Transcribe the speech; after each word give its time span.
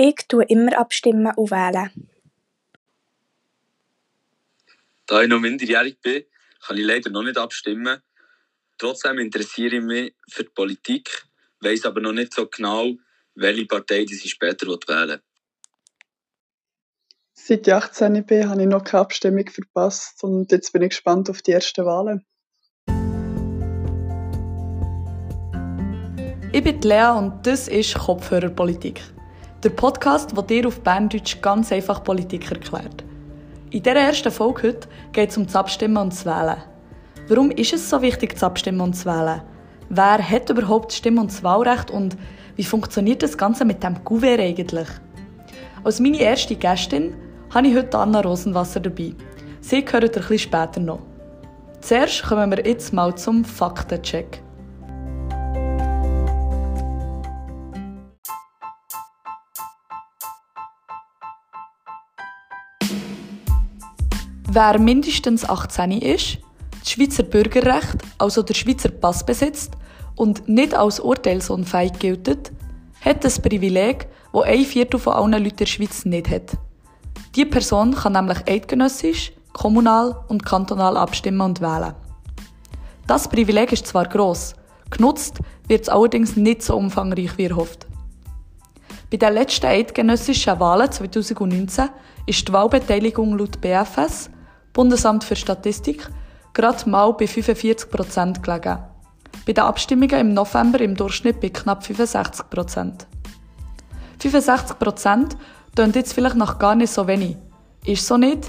Ich 0.00 0.28
tue 0.28 0.44
immer 0.44 0.78
abstimmen 0.78 1.32
und 1.34 1.50
wählen. 1.50 1.90
Da 5.06 5.22
ich 5.22 5.28
noch 5.28 5.40
minderjährig 5.40 6.00
bin, 6.00 6.22
kann 6.64 6.76
ich 6.76 6.84
leider 6.84 7.10
noch 7.10 7.24
nicht 7.24 7.36
abstimmen. 7.36 8.00
Trotzdem 8.78 9.18
interessiere 9.18 9.78
ich 9.78 9.82
mich 9.82 10.14
für 10.28 10.44
die 10.44 10.50
Politik, 10.50 11.24
weiß 11.62 11.86
aber 11.86 12.00
noch 12.00 12.12
nicht 12.12 12.32
so 12.32 12.46
genau, 12.46 12.94
welche 13.34 13.66
Partei 13.66 14.04
die 14.04 14.14
ich 14.14 14.30
später 14.30 14.68
wählen 14.68 15.08
will. 15.08 15.22
Seit 17.32 17.66
ich 17.66 17.74
18 17.74 18.24
bin, 18.24 18.48
habe 18.48 18.62
ich 18.62 18.68
noch 18.68 18.84
keine 18.84 19.00
Abstimmung 19.00 19.48
verpasst 19.50 20.22
und 20.22 20.52
jetzt 20.52 20.72
bin 20.72 20.82
ich 20.82 20.90
gespannt 20.90 21.28
auf 21.28 21.42
die 21.42 21.50
ersten 21.50 21.84
Wahlen. 21.84 22.24
Ich 26.52 26.62
bin 26.62 26.80
Lea 26.82 27.18
und 27.18 27.44
das 27.44 27.66
ist 27.66 27.98
Kopfhörerpolitik. 27.98 29.17
Der 29.64 29.70
Podcast, 29.70 30.36
der 30.36 30.44
dir 30.44 30.68
auf 30.68 30.82
Berndeutsch 30.82 31.42
ganz 31.42 31.72
einfach 31.72 32.04
Politik 32.04 32.48
erklärt. 32.48 33.02
In 33.70 33.82
dieser 33.82 33.96
ersten 33.96 34.30
Folge 34.30 34.68
heute 34.68 34.88
geht 35.10 35.30
es 35.30 35.36
um 35.36 35.46
das 35.46 35.56
Abstimmen 35.56 35.96
und 35.96 36.12
das 36.12 36.24
Wählen. 36.24 36.58
Warum 37.26 37.50
ist 37.50 37.72
es 37.72 37.90
so 37.90 38.00
wichtig, 38.00 38.38
zu 38.38 38.46
abstimmen 38.46 38.80
und 38.80 38.94
zu 38.94 39.06
wählen? 39.06 39.42
Wer 39.88 40.30
hat 40.30 40.48
überhaupt 40.48 40.92
das 40.92 40.98
Stimm- 40.98 41.18
und 41.18 41.32
das 41.32 41.42
Wahlrecht 41.42 41.90
und 41.90 42.16
wie 42.54 42.62
funktioniert 42.62 43.20
das 43.20 43.36
Ganze 43.36 43.64
mit 43.64 43.82
dem 43.82 44.04
Kuvert 44.04 44.38
eigentlich? 44.38 44.86
Als 45.82 45.98
meine 45.98 46.20
erste 46.20 46.54
Gästin 46.54 47.16
habe 47.52 47.66
ich 47.66 47.74
heute 47.74 47.98
Anna 47.98 48.20
Rosenwasser 48.20 48.78
dabei. 48.78 49.12
Sie 49.60 49.84
hören 49.84 50.04
ein 50.04 50.10
bisschen 50.12 50.38
später 50.38 50.78
noch. 50.78 51.00
Zuerst 51.80 52.22
kommen 52.22 52.52
wir 52.52 52.64
jetzt 52.64 52.92
mal 52.92 53.12
zum 53.16 53.44
Faktencheck. 53.44 54.40
Wer 64.50 64.78
mindestens 64.78 65.46
18 65.46 65.92
ist, 65.92 66.38
das 66.80 66.90
Schweizer 66.92 67.22
Bürgerrecht, 67.22 67.98
also 68.16 68.42
der 68.42 68.54
Schweizer 68.54 68.88
Pass 68.88 69.26
besitzt 69.26 69.72
und 70.16 70.48
nicht 70.48 70.72
als 70.72 71.00
urteilsunfähig 71.00 71.92
gilt, 71.98 72.50
hat 73.02 73.24
das 73.24 73.40
Privileg, 73.40 74.08
das 74.32 74.42
ein 74.44 74.64
Viertel 74.64 74.98
von 74.98 75.12
allen 75.12 75.44
Leuten 75.44 75.56
der 75.56 75.66
Schweiz 75.66 76.06
nicht 76.06 76.30
hat. 76.30 76.56
Diese 77.36 77.44
Person 77.44 77.94
kann 77.94 78.14
nämlich 78.14 78.38
eidgenössisch, 78.48 79.32
kommunal 79.52 80.24
und 80.28 80.46
kantonal 80.46 80.96
abstimmen 80.96 81.42
und 81.42 81.60
wählen. 81.60 81.92
Das 83.06 83.28
Privileg 83.28 83.70
ist 83.72 83.86
zwar 83.86 84.08
gross, 84.08 84.54
genutzt 84.88 85.40
wird 85.66 85.82
es 85.82 85.88
allerdings 85.90 86.36
nicht 86.36 86.62
so 86.62 86.74
umfangreich 86.74 87.36
wie 87.36 87.44
erhofft. 87.44 87.86
Bei 89.10 89.18
den 89.18 89.34
letzten 89.34 89.66
eidgenössischen 89.66 90.58
Wahlen 90.58 90.90
2019 90.90 91.90
ist 92.24 92.48
die 92.48 92.52
Wahlbeteiligung 92.54 93.36
laut 93.36 93.60
BFS 93.60 94.30
Bundesamt 94.78 95.24
für 95.24 95.34
Statistik, 95.34 96.08
gerade 96.54 96.88
mal 96.88 97.12
bei 97.12 97.26
45 97.26 97.90
Prozent 97.90 98.44
gelegen. 98.44 98.78
Bei 99.44 99.52
den 99.52 99.64
Abstimmungen 99.64 100.20
im 100.20 100.34
November 100.34 100.80
im 100.80 100.94
Durchschnitt 100.94 101.40
bei 101.40 101.48
knapp 101.48 101.84
65 101.84 102.48
Prozent. 102.48 103.08
65 104.20 104.78
Prozent 104.78 105.36
klingt 105.74 105.96
jetzt 105.96 106.12
vielleicht 106.12 106.36
noch 106.36 106.60
gar 106.60 106.76
nicht 106.76 106.92
so 106.92 107.08
wenig. 107.08 107.36
Ist 107.84 108.06
so 108.06 108.16
nicht? 108.16 108.44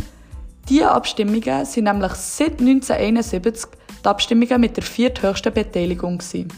Diese 0.70 0.92
Abstimmungen 0.92 1.66
sind 1.66 1.86
nämlich 1.86 2.14
seit 2.14 2.60
1971 2.60 3.66
die 4.04 4.08
Abstimmungen 4.08 4.62
mit 4.62 4.78
der 4.78 4.84
vierthöchsten 4.84 5.52
Beteiligung. 5.52 6.20
Gewesen. 6.20 6.54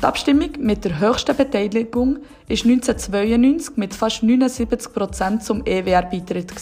Die 0.00 0.04
Abstimmung 0.06 0.52
mit 0.58 0.86
der 0.86 0.98
höchsten 0.98 1.36
Beteiligung 1.36 2.20
ist 2.48 2.64
1992 2.64 3.76
mit 3.76 3.92
fast 3.92 4.22
79 4.22 4.90
Prozent 4.94 5.44
zum 5.44 5.66
EWR-Beitritt. 5.66 6.54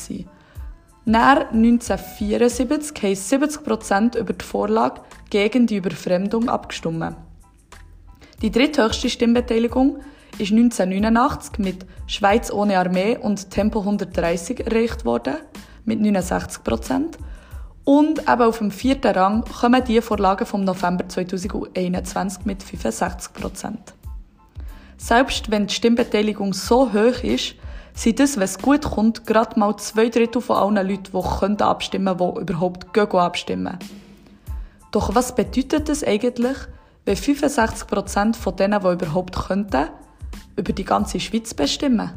Nach 1.09 1.53
1974 1.53 3.00
haben 3.00 3.12
70% 3.12 4.19
über 4.19 4.33
die 4.33 4.44
Vorlage 4.44 5.03
gegen 5.31 5.69
die 5.69 5.77
Überfremdung 5.77 6.49
abgestimmt. 6.49 7.15
Die 8.43 8.50
dritthöchste 8.50 9.09
Stimmbeteiligung 9.09 10.00
ist 10.39 10.50
1989 10.50 11.59
mit 11.61 11.87
Schweiz 12.09 12.50
ohne 12.50 12.81
Armee 12.81 13.16
und 13.16 13.53
Tempo 13.53 13.78
130 13.78 14.66
erreicht 14.66 15.05
worden, 15.05 15.37
mit 15.84 16.00
69% 16.00 17.12
Und 17.84 18.19
eben 18.22 18.43
auf 18.43 18.59
dem 18.59 18.72
vierten 18.72 19.12
Rang 19.15 19.45
kommen 19.45 19.84
die 19.84 20.00
Vorlagen 20.00 20.45
vom 20.45 20.65
November 20.65 21.09
2021 21.09 22.45
mit 22.47 22.65
65% 22.65 23.77
Selbst 24.97 25.53
wenn 25.53 25.69
die 25.69 25.75
Stimmbeteiligung 25.75 26.53
so 26.53 26.93
hoch 26.93 27.22
ist, 27.22 27.55
sind 27.97 28.21
das, 28.21 28.37
wenn 28.37 28.45
es 28.45 28.59
gut 28.59 28.83
kommt, 28.83 29.27
gerade 29.27 29.59
mal 29.59 29.77
zwei 29.79 30.11
Drittel 30.11 30.43
von 30.43 30.57
allen 30.57 30.89
Leuten, 30.89 31.11
die 31.12 31.39
können 31.39 31.61
abstimmen 31.61 32.17
können, 32.17 32.34
die 32.34 32.41
überhaupt 32.43 32.93
gehen 32.93 33.11
abstimmen 33.11 33.79
Doch 34.93 35.15
was 35.15 35.34
bedeutet 35.34 35.89
das 35.89 36.05
eigentlich, 36.05 36.59
wenn 37.07 37.17
65% 37.17 38.37
von 38.37 38.57
denen, 38.57 38.81
die 38.81 38.89
überhaupt 38.89 39.34
könnten, 39.34 39.89
über 40.57 40.73
die 40.73 40.84
ganze 40.84 41.19
Schweiz 41.19 41.55
bestimmen? 41.55 42.12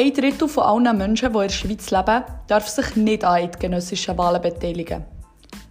Ein 0.00 0.14
Drittel 0.14 0.48
von 0.48 0.64
allen 0.64 0.96
Menschen, 0.96 1.30
die 1.30 1.38
in 1.38 1.42
der 1.42 1.48
Schweiz 1.50 1.90
leben, 1.90 2.24
darf 2.46 2.66
sich 2.66 2.96
nicht 2.96 3.22
an 3.22 3.34
eidgenössischen 3.34 4.16
Wahlen 4.16 4.40
beteiligen. 4.40 5.04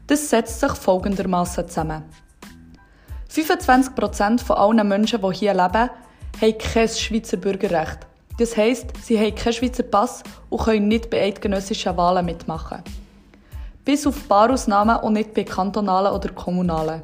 Das 0.06 0.30
setzt 0.30 0.60
sich 0.60 0.72
folgendermaßen 0.72 1.68
zusammen. 1.68 2.04
25% 3.32 4.44
von 4.44 4.56
allen 4.56 4.88
Menschen, 4.88 5.20
die 5.20 5.34
hier 5.34 5.56
leben, 5.56 5.90
haben 6.42 6.58
kein 6.60 6.88
Schweizer 6.88 7.38
Bürgerrecht. 7.38 8.06
Das 8.38 8.56
heisst, 8.56 8.92
sie 9.02 9.18
haben 9.20 9.34
keinen 9.34 9.54
Schweizer 9.54 9.82
Pass 9.82 10.22
und 10.50 10.62
können 10.62 10.88
nicht 10.88 11.10
bei 11.10 11.24
eidgenössischen 11.24 11.98
Wahlen 11.98 12.28
mitmachen. 12.28 12.84
Bis 13.84 14.06
auf 14.06 14.16
ein 14.16 14.28
paar 14.28 14.52
Ausnahmen 14.52 14.98
und 14.98 15.14
nicht 15.14 15.34
bei 15.34 15.44
kantonalen 15.44 16.14
oder 16.14 16.30
kommunalen. 16.30 17.02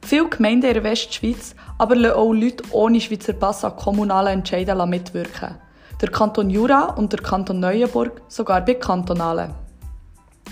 Viele 0.00 0.30
Gemeinden 0.30 0.68
in 0.68 0.72
der 0.72 0.84
Westschweiz 0.84 1.54
aber 1.76 1.96
lassen 1.96 2.16
auch 2.16 2.32
Leute 2.32 2.64
ohne 2.70 2.98
Schweizer 2.98 3.34
Pass 3.34 3.62
an 3.62 3.76
kommunalen 3.76 4.38
Entscheiden 4.38 4.88
mitwirken 4.88 5.56
der 6.00 6.10
Kanton 6.10 6.50
Jura 6.50 6.94
und 6.94 7.12
der 7.12 7.20
Kanton 7.20 7.60
Neuenburg 7.60 8.22
sogar 8.28 8.60
bei 8.64 8.74
kantonalen. 8.74 9.50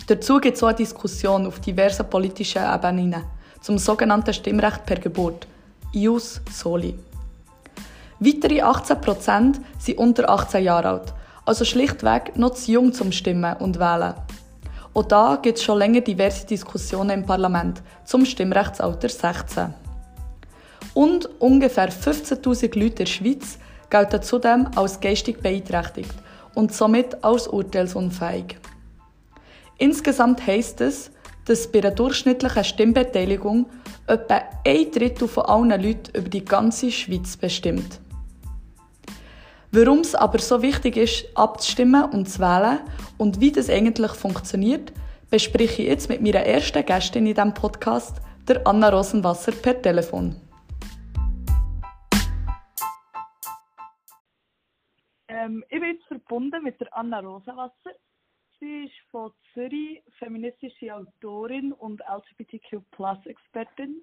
Dazu 0.06 0.38
gibt 0.38 0.56
es 0.56 0.62
auch 0.62 0.68
eine 0.68 0.76
Diskussion 0.76 1.46
auf 1.46 1.60
diversen 1.60 2.08
politischen 2.08 2.62
Ebenen 2.62 3.24
zum 3.60 3.78
sogenannten 3.78 4.34
Stimmrecht 4.34 4.84
per 4.84 4.96
Geburt, 4.96 5.46
Ius 5.92 6.40
Soli. 6.50 6.98
Weitere 8.18 8.62
18% 8.62 9.56
sind 9.78 9.98
unter 9.98 10.28
18 10.30 10.64
Jahre 10.64 10.88
alt, 10.88 11.14
also 11.44 11.64
schlichtweg 11.64 12.36
noch 12.36 12.50
zu 12.50 12.72
jung 12.72 12.92
zum 12.92 13.12
Stimmen 13.12 13.56
und 13.56 13.78
Wählen. 13.78 14.14
Auch 14.94 15.04
da 15.04 15.38
gibt 15.40 15.58
es 15.58 15.64
schon 15.64 15.78
länger 15.78 16.02
diverse 16.02 16.46
Diskussionen 16.46 17.10
im 17.10 17.26
Parlament 17.26 17.82
zum 18.04 18.24
Stimmrechtsalter 18.24 19.08
16. 19.08 19.74
Und 20.94 21.28
ungefähr 21.40 21.90
15.000 21.90 22.78
Leute 22.78 22.84
in 22.84 22.94
der 22.94 23.06
Schweiz 23.06 23.58
gelten 23.92 24.22
zudem 24.22 24.68
als 24.74 25.00
geistig 25.00 25.42
beeinträchtigt 25.42 26.14
und 26.54 26.72
somit 26.72 27.22
als 27.22 27.46
urteilsunfähig. 27.46 28.56
Insgesamt 29.76 30.46
heisst 30.46 30.80
es, 30.80 31.10
dass 31.44 31.70
bei 31.70 31.80
einer 31.80 31.90
durchschnittlichen 31.90 32.64
Stimmbeteiligung 32.64 33.66
etwa 34.06 34.42
ein 34.66 34.90
Drittel 34.90 35.28
von 35.28 35.44
allen 35.44 35.82
Leuten 35.82 36.16
über 36.16 36.28
die 36.28 36.44
ganze 36.44 36.90
Schweiz 36.90 37.36
bestimmt. 37.36 38.00
Warum 39.72 39.98
es 39.98 40.14
aber 40.14 40.38
so 40.38 40.62
wichtig 40.62 40.96
ist, 40.96 41.24
abzustimmen 41.34 42.04
und 42.04 42.28
zu 42.28 42.40
wählen 42.40 42.80
und 43.18 43.40
wie 43.40 43.52
das 43.52 43.68
eigentlich 43.68 44.12
funktioniert, 44.12 44.92
bespreche 45.30 45.82
ich 45.82 45.88
jetzt 45.88 46.08
mit 46.08 46.22
meiner 46.22 46.40
ersten 46.40 46.84
Gästin 46.84 47.26
in 47.26 47.34
diesem 47.34 47.54
Podcast, 47.54 48.16
der 48.48 48.66
Anna 48.66 48.88
Rosenwasser, 48.88 49.52
per 49.52 49.80
Telefon. 49.80 50.36
Ähm, 55.42 55.64
ich 55.70 55.80
bin 55.80 55.94
jetzt 55.94 56.06
verbunden 56.06 56.62
mit 56.62 56.80
der 56.80 56.96
Anna 56.96 57.18
Rosenwasser. 57.18 57.90
Sie 58.60 58.84
ist 58.84 58.94
von 59.10 59.32
Zürich 59.52 60.00
feministische 60.18 60.94
Autorin 60.94 61.72
und 61.72 62.00
LGBTQ-Plus-Expertin. 62.00 64.02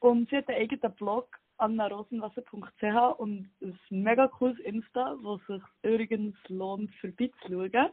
Und 0.00 0.28
sie 0.28 0.36
hat 0.36 0.48
einen 0.48 0.60
eigenen 0.60 0.94
Blog, 0.94 1.38
annarosenwasser.ch 1.56 3.18
und 3.18 3.50
ein 3.62 3.78
mega 3.88 4.28
cooles 4.28 4.58
Insta, 4.60 5.16
wo 5.22 5.38
sich 5.38 5.62
übrigens 5.82 6.36
lohnt, 6.48 6.94
vorbeizuschauen. 6.96 7.90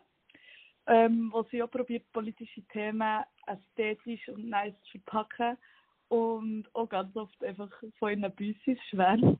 Ähm, 0.87 1.29
wo 1.31 1.43
sie 1.43 1.63
auch 1.63 1.71
probiert, 1.71 2.11
politische 2.11 2.61
Themen 2.67 3.23
ästhetisch 3.47 4.27
und 4.27 4.49
nice 4.49 4.75
zu 4.91 4.99
verpacken 4.99 5.57
und 6.09 6.67
auch 6.73 6.89
ganz 6.89 7.15
oft 7.15 7.41
einfach 7.43 7.71
von 7.97 8.19
ihren 8.19 8.35
Büssis 8.35 8.77
schwärmt. 8.89 9.39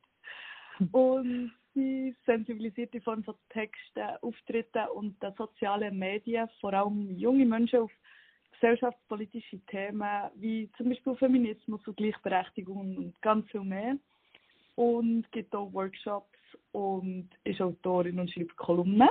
Und 0.91 1.51
gewisse 1.75 2.15
sensibilisierte 2.25 3.01
von 3.01 3.23
Texten, 3.49 4.17
Auftritten 4.21 4.87
und 4.93 5.21
den 5.21 5.33
sozialen 5.37 5.97
Medien 5.97 6.49
vor 6.59 6.73
allem 6.73 7.15
junge 7.17 7.45
Menschen 7.45 7.79
auf 7.79 7.91
gesellschaftspolitische 8.53 9.59
Themen 9.65 10.29
wie 10.35 10.69
zum 10.77 10.89
Beispiel 10.89 11.15
Feminismus 11.17 11.85
und 11.85 11.97
Gleichberechtigung 11.97 12.97
und 12.97 13.21
ganz 13.21 13.49
viel 13.51 13.63
mehr. 13.63 13.97
Und 14.75 15.29
gibt 15.31 15.55
auch 15.55 15.71
Workshops 15.73 16.37
und 16.71 17.29
ist 17.43 17.61
Autorin 17.61 18.19
und 18.19 18.31
schreibt 18.31 18.55
Kolumnen. 18.57 19.09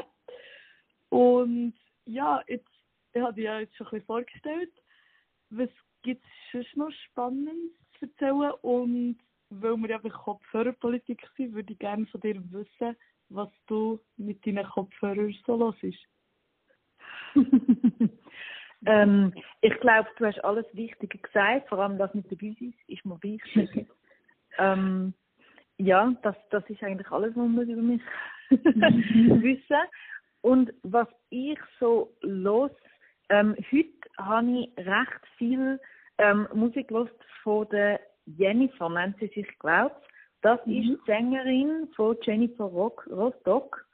Und 1.08 1.74
ja, 2.04 2.42
jetzt, 2.48 2.68
ich 3.12 3.22
habe 3.22 3.34
dir 3.34 3.44
ja 3.44 3.60
jetzt 3.60 3.76
schon 3.76 3.86
ein 3.86 3.90
bisschen 3.90 4.06
vorgestellt. 4.06 4.72
Was 5.50 5.70
gibt 6.02 6.24
es 6.24 6.52
sonst 6.52 6.76
noch 6.76 6.90
Spannendes 7.10 7.72
zu 7.98 8.06
erzählen? 8.06 8.52
Und 8.62 9.18
weil 9.50 9.76
wir 9.76 9.94
einfach 9.94 10.24
Kopfhörerpolitik 10.24 11.22
sind, 11.36 11.54
würde 11.54 11.72
ich 11.72 11.78
gerne 11.78 12.06
von 12.06 12.20
dir 12.20 12.40
wissen, 12.52 12.96
was 13.28 13.48
du 13.66 14.00
mit 14.16 14.44
deinen 14.46 14.66
Kopfhörern 14.66 15.34
so 15.46 15.56
los 15.56 15.76
ist. 15.82 16.04
ähm, 18.86 19.32
ich 19.60 19.74
glaube, 19.80 20.08
du 20.18 20.26
hast 20.26 20.44
alles 20.44 20.66
Wichtige 20.72 21.18
gesagt, 21.18 21.68
vor 21.68 21.78
allem 21.78 21.98
das 21.98 22.14
mit 22.14 22.30
der 22.30 22.36
Büsis 22.36 22.74
ist 22.86 23.04
mir 23.04 23.20
wichtig. 23.22 23.86
ähm, 24.58 25.14
ja, 25.78 26.14
das, 26.22 26.36
das 26.50 26.68
ist 26.70 26.82
eigentlich 26.82 27.10
alles, 27.10 27.34
was 27.34 27.48
man 27.48 27.68
über 27.68 27.82
mich 27.82 28.02
wissen 28.50 29.76
Und 30.42 30.72
was 30.82 31.08
ich 31.30 31.58
so 31.80 32.14
los, 32.20 32.70
ähm, 33.30 33.56
heute 33.72 33.88
habe 34.18 34.50
ich 34.50 34.86
recht 34.86 35.26
viel 35.36 35.80
ähm, 36.18 36.46
Musik 36.54 36.90
los 36.90 37.08
von 37.42 37.68
der 37.70 38.00
Jennifer, 38.26 38.88
nennt 38.88 39.18
sie 39.18 39.28
sich, 39.28 39.46
glaubt 39.58 40.06
Das 40.42 40.64
mhm. 40.66 40.72
ist 40.72 40.88
die 40.88 41.00
Sängerin 41.06 41.88
von 41.94 42.16
Jennifer 42.22 42.64
Rock, 42.64 43.06
Rostock. 43.10 43.86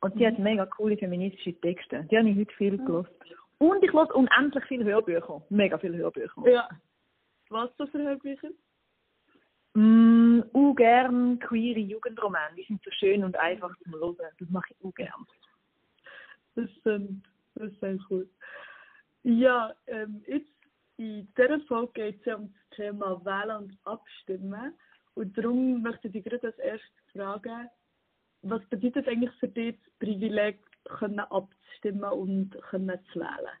Und 0.00 0.14
sie 0.14 0.20
mhm. 0.20 0.26
hat 0.26 0.38
mega 0.38 0.66
coole 0.66 0.96
feministische 0.96 1.58
Texte. 1.60 2.06
Die 2.10 2.18
habe 2.18 2.28
ich 2.28 2.36
heute 2.36 2.54
viel 2.54 2.78
gelost. 2.78 3.10
Und 3.58 3.82
ich 3.82 3.92
höre 3.92 4.14
unendlich 4.14 4.64
viele 4.64 4.84
Hörbücher. 4.84 5.42
Mega 5.48 5.78
viele 5.78 5.96
Hörbücher. 5.96 6.42
Ja. 6.46 6.68
Was 7.48 7.70
so 7.78 7.86
für 7.86 7.98
Hörbücher? 7.98 8.50
Mm, 9.74 10.40
ungern 10.52 11.38
queere 11.38 11.80
Jugendromane. 11.80 12.54
Die 12.56 12.64
sind 12.64 12.82
so 12.84 12.90
schön 12.92 13.24
und 13.24 13.36
einfach 13.36 13.74
zum 13.82 13.94
Hören. 13.94 14.16
Das 14.38 14.48
mache 14.50 14.66
ich 14.70 14.80
ungern. 14.80 15.26
Das 16.54 16.68
sind, 16.84 17.22
das 17.54 17.72
sind 17.80 18.02
cool. 18.10 18.28
Ja, 19.24 19.74
ähm, 19.86 20.22
jetzt 20.26 20.53
in 21.04 21.28
dieser 21.36 21.60
Folge 21.60 21.92
geht 21.92 22.20
es 22.20 22.24
ja 22.24 22.36
um 22.36 22.52
das 22.52 22.76
Thema 22.76 23.24
Wählen 23.24 23.56
und 23.64 23.78
Abstimmen. 23.84 24.74
Und 25.14 25.36
darum 25.36 25.82
möchte 25.82 26.08
ich 26.08 26.14
dich 26.14 26.24
gerade 26.24 26.46
als 26.48 26.58
erstes 26.58 26.90
fragen, 27.12 27.68
was 28.42 28.64
bedeutet 28.66 29.08
eigentlich 29.08 29.32
für 29.38 29.48
dich 29.48 29.76
das 29.84 29.92
Privileg, 29.98 30.58
können 30.84 31.20
abzustimmen 31.20 32.10
und 32.10 32.50
können 32.70 32.98
zu 33.12 33.20
wählen? 33.20 33.56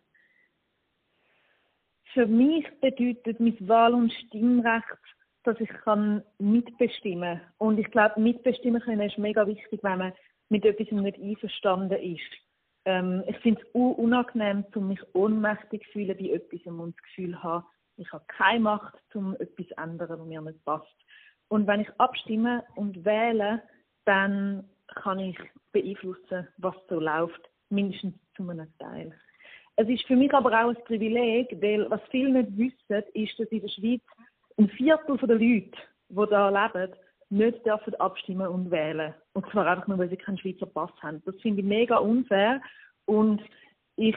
Für 2.12 2.26
mich 2.26 2.66
bedeutet 2.80 3.40
mein 3.40 3.68
Wahl- 3.68 3.94
und 3.94 4.12
Stimmrecht, 4.12 4.98
dass 5.44 5.58
ich 5.60 5.68
kann 5.68 6.22
mitbestimmen 6.38 7.38
kann. 7.38 7.52
Und 7.58 7.78
ich 7.78 7.90
glaube, 7.90 8.20
mitbestimmen 8.20 8.80
können 8.80 9.08
ist 9.08 9.18
mega 9.18 9.46
wichtig, 9.46 9.80
wenn 9.82 9.98
man 9.98 10.12
mit 10.48 10.64
etwas 10.64 10.90
nicht 10.90 11.18
einverstanden 11.18 12.00
ist. 12.00 12.43
Ähm, 12.84 13.24
ich 13.26 13.36
finde 13.38 13.60
es 13.62 13.68
unangenehm, 13.72 14.64
um 14.74 14.88
mich 14.88 15.00
ohnmächtig 15.14 15.84
zu 15.86 15.92
fühlen 15.92 16.16
bei 16.18 16.30
etwas 16.30 16.66
und 16.66 16.94
das 16.96 17.02
Gefühl 17.04 17.42
habe, 17.42 17.64
ich 17.96 18.12
habe 18.12 18.24
keine 18.28 18.60
Macht, 18.60 18.94
um 19.14 19.34
etwas 19.36 19.66
zu 19.68 19.76
ändern, 19.78 20.08
was 20.08 20.26
mir 20.26 20.40
nicht 20.40 20.64
passt. 20.64 20.96
Und 21.48 21.66
wenn 21.66 21.80
ich 21.80 22.00
abstimme 22.00 22.64
und 22.74 23.04
wähle, 23.04 23.62
dann 24.04 24.68
kann 24.86 25.18
ich 25.18 25.38
beeinflussen, 25.72 26.48
was 26.58 26.74
so 26.88 27.00
läuft, 27.00 27.40
mindestens 27.70 28.14
zu 28.36 28.48
einem 28.48 28.72
Teil. 28.78 29.12
Es 29.76 29.88
ist 29.88 30.06
für 30.06 30.16
mich 30.16 30.32
aber 30.32 30.50
auch 30.52 30.68
ein 30.68 30.84
Privileg, 30.84 31.50
weil 31.60 31.90
was 31.90 32.00
viele 32.10 32.42
nicht 32.42 32.56
wissen, 32.56 33.04
ist, 33.14 33.38
dass 33.38 33.48
in 33.48 33.60
der 33.60 33.68
Schweiz 33.68 34.02
ein 34.56 34.68
Viertel 34.70 35.16
der 35.16 35.36
Leute, 35.36 35.78
die 36.08 36.26
da 36.30 36.48
leben, 36.48 36.92
nicht 37.30 37.64
dürfen 37.64 37.94
abstimmen 37.96 38.46
und 38.48 38.70
wählen. 38.70 39.14
Und 39.32 39.50
zwar 39.50 39.66
einfach 39.66 39.86
nur, 39.86 39.98
weil 39.98 40.10
sie 40.10 40.16
keinen 40.16 40.38
Schweizer 40.38 40.66
Pass 40.66 40.90
haben. 41.02 41.22
Das 41.24 41.34
finde 41.40 41.60
ich 41.60 41.66
mega 41.66 41.96
unfair 41.96 42.60
und 43.06 43.42
ich 43.96 44.16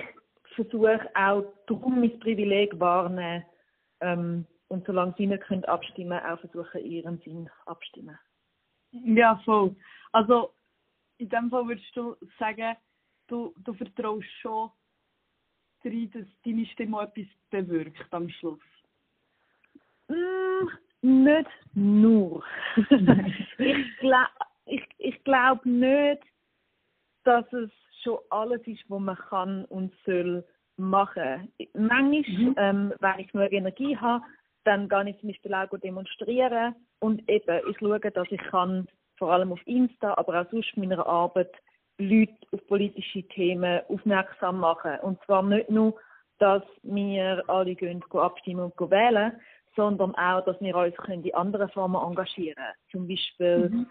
versuche 0.56 1.10
auch 1.16 1.44
darum 1.68 2.00
mein 2.00 2.20
Privileg 2.20 2.80
wahrnehmen 2.80 3.46
ähm, 4.02 4.46
und 4.68 4.86
solange 4.86 5.14
sie 5.18 5.28
nicht 5.28 5.44
können 5.44 5.66
abstimmen 5.66 6.20
auch 6.20 6.40
versuchen, 6.40 6.84
ihren 6.84 7.20
Sinn 7.20 7.50
abstimmen. 7.66 8.18
Ja, 8.92 9.40
voll. 9.46 9.76
Also 10.12 10.54
in 11.18 11.30
dem 11.30 11.50
Fall 11.50 11.68
würdest 11.68 11.96
du 11.96 12.16
sagen, 12.40 12.76
du, 13.28 13.54
du 13.64 13.74
vertraust 13.74 14.28
schon 14.42 14.72
darin, 15.84 16.12
dass 16.12 16.26
deine 16.44 16.66
Stimme 16.68 17.02
etwas 17.02 17.28
bewirkt 17.50 18.14
am 18.14 18.30
Schluss? 18.30 18.60
Mm, 20.08 20.47
nicht 21.02 21.50
nur. 21.74 22.44
ich 22.78 23.98
glaube 24.00 24.30
ich, 24.66 24.82
ich 24.98 25.24
glaub 25.24 25.66
nicht, 25.66 26.22
dass 27.24 27.52
es 27.54 27.70
schon 28.04 28.20
alles 28.30 28.62
ist, 28.68 28.84
was 28.90 29.00
man 29.00 29.16
kann 29.16 29.66
und 29.66 29.94
soll 30.06 30.46
machen. 30.78 31.52
Manchmal, 31.74 32.24
mhm. 32.24 32.56
ähm, 32.58 32.94
wenn 33.00 33.20
ich 33.20 33.32
genug 33.32 33.52
Energie 33.52 33.98
habe, 33.98 34.24
dann 34.64 34.90
gehe 34.90 35.10
ich 35.10 35.20
zum 35.20 35.30
Beispiel 35.30 35.54
auch 35.54 35.80
demonstrieren 35.80 36.76
und 37.00 37.28
eben, 37.30 37.62
ich 37.70 37.78
schaue, 37.80 38.00
dass 38.00 38.28
ich 38.30 38.42
kann, 38.50 38.88
vor 39.18 39.32
allem 39.32 39.52
auf 39.52 39.66
Insta, 39.66 40.14
aber 40.18 40.42
auch 40.42 40.52
sonst 40.52 40.74
in 40.76 40.88
meiner 40.88 41.06
Arbeit, 41.06 41.52
Leute 41.98 42.36
auf 42.52 42.66
politische 42.68 43.24
Themen 43.24 43.82
aufmerksam 43.88 44.60
machen. 44.60 45.00
Und 45.02 45.24
zwar 45.26 45.42
nicht 45.42 45.70
nur, 45.70 45.96
dass 46.38 46.62
wir 46.84 47.44
alle 47.48 47.74
gehen, 47.76 48.04
abstimmen 48.14 48.72
und 48.72 48.92
wählen, 48.92 49.34
sondern 49.78 50.14
auch, 50.16 50.44
dass 50.44 50.60
wir 50.60 50.76
uns 50.76 50.96
in 51.08 51.34
anderen 51.34 51.70
Formen 51.70 52.02
engagieren 52.04 52.56
können. 52.56 52.92
Zum 52.92 53.08
Beispiel 53.08 53.70
mhm. 53.70 53.88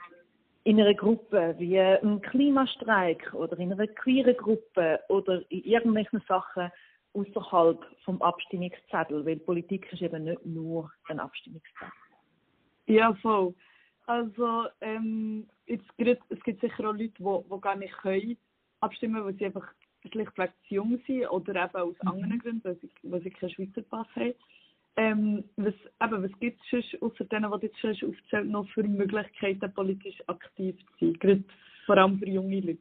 in 0.65 0.81
einer 0.81 0.93
Gruppe 0.93 1.55
wie 1.59 1.81
einem 1.81 2.21
Klimastreik 2.21 3.33
oder 3.33 3.59
in 3.59 3.73
einer 3.73 3.87
queeren 3.87 4.37
Gruppe 4.37 5.01
oder 5.09 5.41
in 5.51 5.63
irgendwelchen 5.63 6.23
Sachen 6.29 6.71
außerhalb 7.15 7.83
vom 8.05 8.21
Abstimmungszettel, 8.21 9.25
weil 9.25 9.37
Politik 9.37 9.91
ist 9.93 10.03
eben 10.03 10.25
nicht 10.25 10.45
nur 10.45 10.91
ein 11.09 11.21
Abstimmungszettel. 11.21 11.93
Ja, 12.89 13.15
voll. 13.15 13.55
Also, 14.07 14.67
ähm, 14.81 15.49
jetzt 15.67 15.89
grad, 15.97 16.19
es 16.29 16.41
gibt 16.43 16.61
sicher 16.61 16.91
auch 16.91 16.93
Leute, 16.93 17.15
die, 17.19 17.25
die 17.25 17.61
gar 17.61 17.77
nicht 17.77 17.97
können 17.99 18.37
abstimmen 18.81 19.25
weil 19.25 19.35
sie 19.35 19.47
einfach 19.47 19.67
schlichtweg 20.13 20.53
zu 20.69 20.75
jung 20.75 21.01
sind 21.07 21.27
oder 21.29 21.65
eben 21.65 21.77
aus 21.77 21.97
mhm. 22.03 22.09
anderen 22.09 22.39
Gründen, 22.39 22.65
weil 22.65 22.77
sie, 22.77 22.91
weil 23.03 23.23
sie 23.23 23.31
keinen 23.31 23.51
Schweizer 23.51 23.83
Pass 23.83 24.07
haben. 24.15 24.35
Ähm, 24.99 25.45
was, 25.57 25.75
eben, 26.03 26.23
was 26.23 26.41
gibt 26.41 26.61
es 26.61 26.71
sonst, 26.71 27.03
außer 27.03 27.25
denen, 27.27 27.53
die 27.61 27.67
jetzt 27.67 27.79
schon 27.79 27.91
aufzählt, 27.91 28.47
noch 28.47 28.69
für 28.71 28.83
Möglichkeiten, 28.83 29.73
politisch 29.75 30.23
aktiv 30.27 30.77
zu 30.99 31.07
sein? 31.07 31.13
Gerade 31.15 31.45
vor 31.85 31.99
allem 31.99 32.19
für 32.19 32.29
junge 32.29 32.61
Leute. 32.61 32.79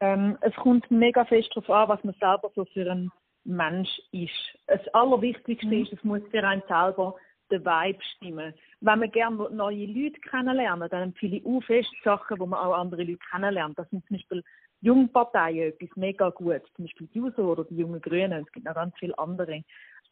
Ähm, 0.00 0.38
es 0.40 0.54
kommt 0.56 0.90
mega 0.90 1.24
fest 1.24 1.50
darauf 1.54 1.70
an, 1.70 1.88
was 1.88 2.04
man 2.04 2.14
selber 2.20 2.50
so 2.54 2.64
für 2.66 2.90
ein 2.90 3.10
Mensch 3.44 3.90
ist. 4.12 4.30
Das 4.66 4.86
Allerwichtigste 4.94 5.66
mhm. 5.66 5.82
ist, 5.82 5.92
es 5.92 6.04
muss 6.04 6.22
für 6.30 6.42
einen 6.42 6.62
selber 6.68 7.16
der 7.50 7.64
Vibe 7.64 8.02
stimmen. 8.16 8.54
Wenn 8.80 8.98
man 8.98 9.10
gerne 9.10 9.50
neue 9.50 9.86
Leute 9.86 10.20
kennenlernen, 10.20 10.88
dann 10.88 11.02
empfehle 11.02 11.36
ich 11.36 11.46
auch 11.46 11.62
fest 11.62 11.90
Sachen, 12.02 12.38
wo 12.38 12.46
man 12.46 12.60
auch 12.60 12.74
andere 12.74 13.04
Leute 13.04 13.20
kennenlernt. 13.30 13.78
Das 13.78 13.88
sind 13.90 14.06
zum 14.06 14.16
Beispiel 14.16 14.42
Jungparteien 14.80 15.72
etwas 15.72 15.96
mega 15.96 16.30
gut, 16.30 16.62
zum 16.74 16.86
Beispiel 16.86 17.08
die 17.08 17.18
Juso 17.18 17.52
oder 17.52 17.64
die 17.64 17.76
Jungen 17.76 18.00
Grünen. 18.00 18.44
Es 18.44 18.52
gibt 18.52 18.66
noch 18.66 18.74
ganz 18.74 18.94
viele 18.98 19.16
andere. 19.18 19.62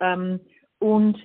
Ähm, 0.01 0.41
und 0.79 1.19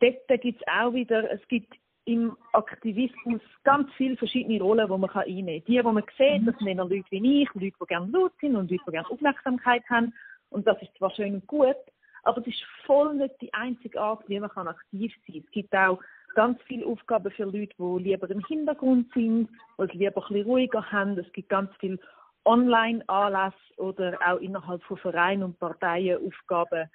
dort 0.00 0.40
gibt 0.40 0.60
es 0.60 0.68
auch 0.68 0.92
wieder, 0.92 1.30
es 1.30 1.46
gibt 1.48 1.74
im 2.04 2.36
Aktivismus 2.52 3.42
ganz 3.64 3.92
viele 3.96 4.16
verschiedene 4.16 4.62
Rollen, 4.62 4.88
die 4.88 4.98
man 4.98 5.10
einnehmen 5.10 5.46
kann. 5.46 5.64
Die, 5.66 5.76
die 5.76 5.82
man 5.82 6.02
sieht, 6.16 6.48
das 6.48 6.58
sind 6.58 6.76
Leute 6.76 7.04
wie 7.10 7.42
ich, 7.42 7.54
Leute, 7.54 7.76
die 7.80 7.86
gerne 7.86 8.10
laut 8.10 8.32
sind 8.40 8.56
und 8.56 8.70
Leute, 8.70 8.82
die 8.86 8.92
gerne 8.92 9.10
Aufmerksamkeit 9.10 9.82
haben. 9.90 10.14
Und 10.50 10.66
das 10.66 10.80
ist 10.80 10.96
zwar 10.96 11.10
schön 11.10 11.34
und 11.34 11.46
gut, 11.46 11.76
aber 12.22 12.40
es 12.40 12.46
ist 12.46 12.64
voll 12.86 13.14
nicht 13.14 13.34
die 13.42 13.52
einzige 13.52 14.00
Art, 14.00 14.26
wie 14.26 14.40
man 14.40 14.50
aktiv 14.50 15.12
sein 15.26 15.34
kann. 15.34 15.42
Es 15.44 15.50
gibt 15.50 15.74
auch 15.74 16.00
ganz 16.34 16.58
viele 16.62 16.86
Aufgaben 16.86 17.30
für 17.30 17.44
Leute, 17.44 17.74
die 17.78 18.02
lieber 18.02 18.30
im 18.30 18.44
Hintergrund 18.46 19.12
sind, 19.12 19.50
die 19.78 19.82
es 19.82 19.92
lieber 19.92 20.22
ein 20.22 20.28
bisschen 20.28 20.46
ruhiger 20.46 20.90
haben. 20.90 21.18
Es 21.18 21.30
gibt 21.32 21.50
ganz 21.50 21.70
viele 21.78 21.98
Online-Anlässe 22.44 23.56
oder 23.76 24.18
auch 24.26 24.38
innerhalb 24.38 24.82
von 24.84 24.96
Vereinen 24.96 25.42
und 25.42 25.58
Parteien 25.58 26.26
Aufgaben, 26.26 26.88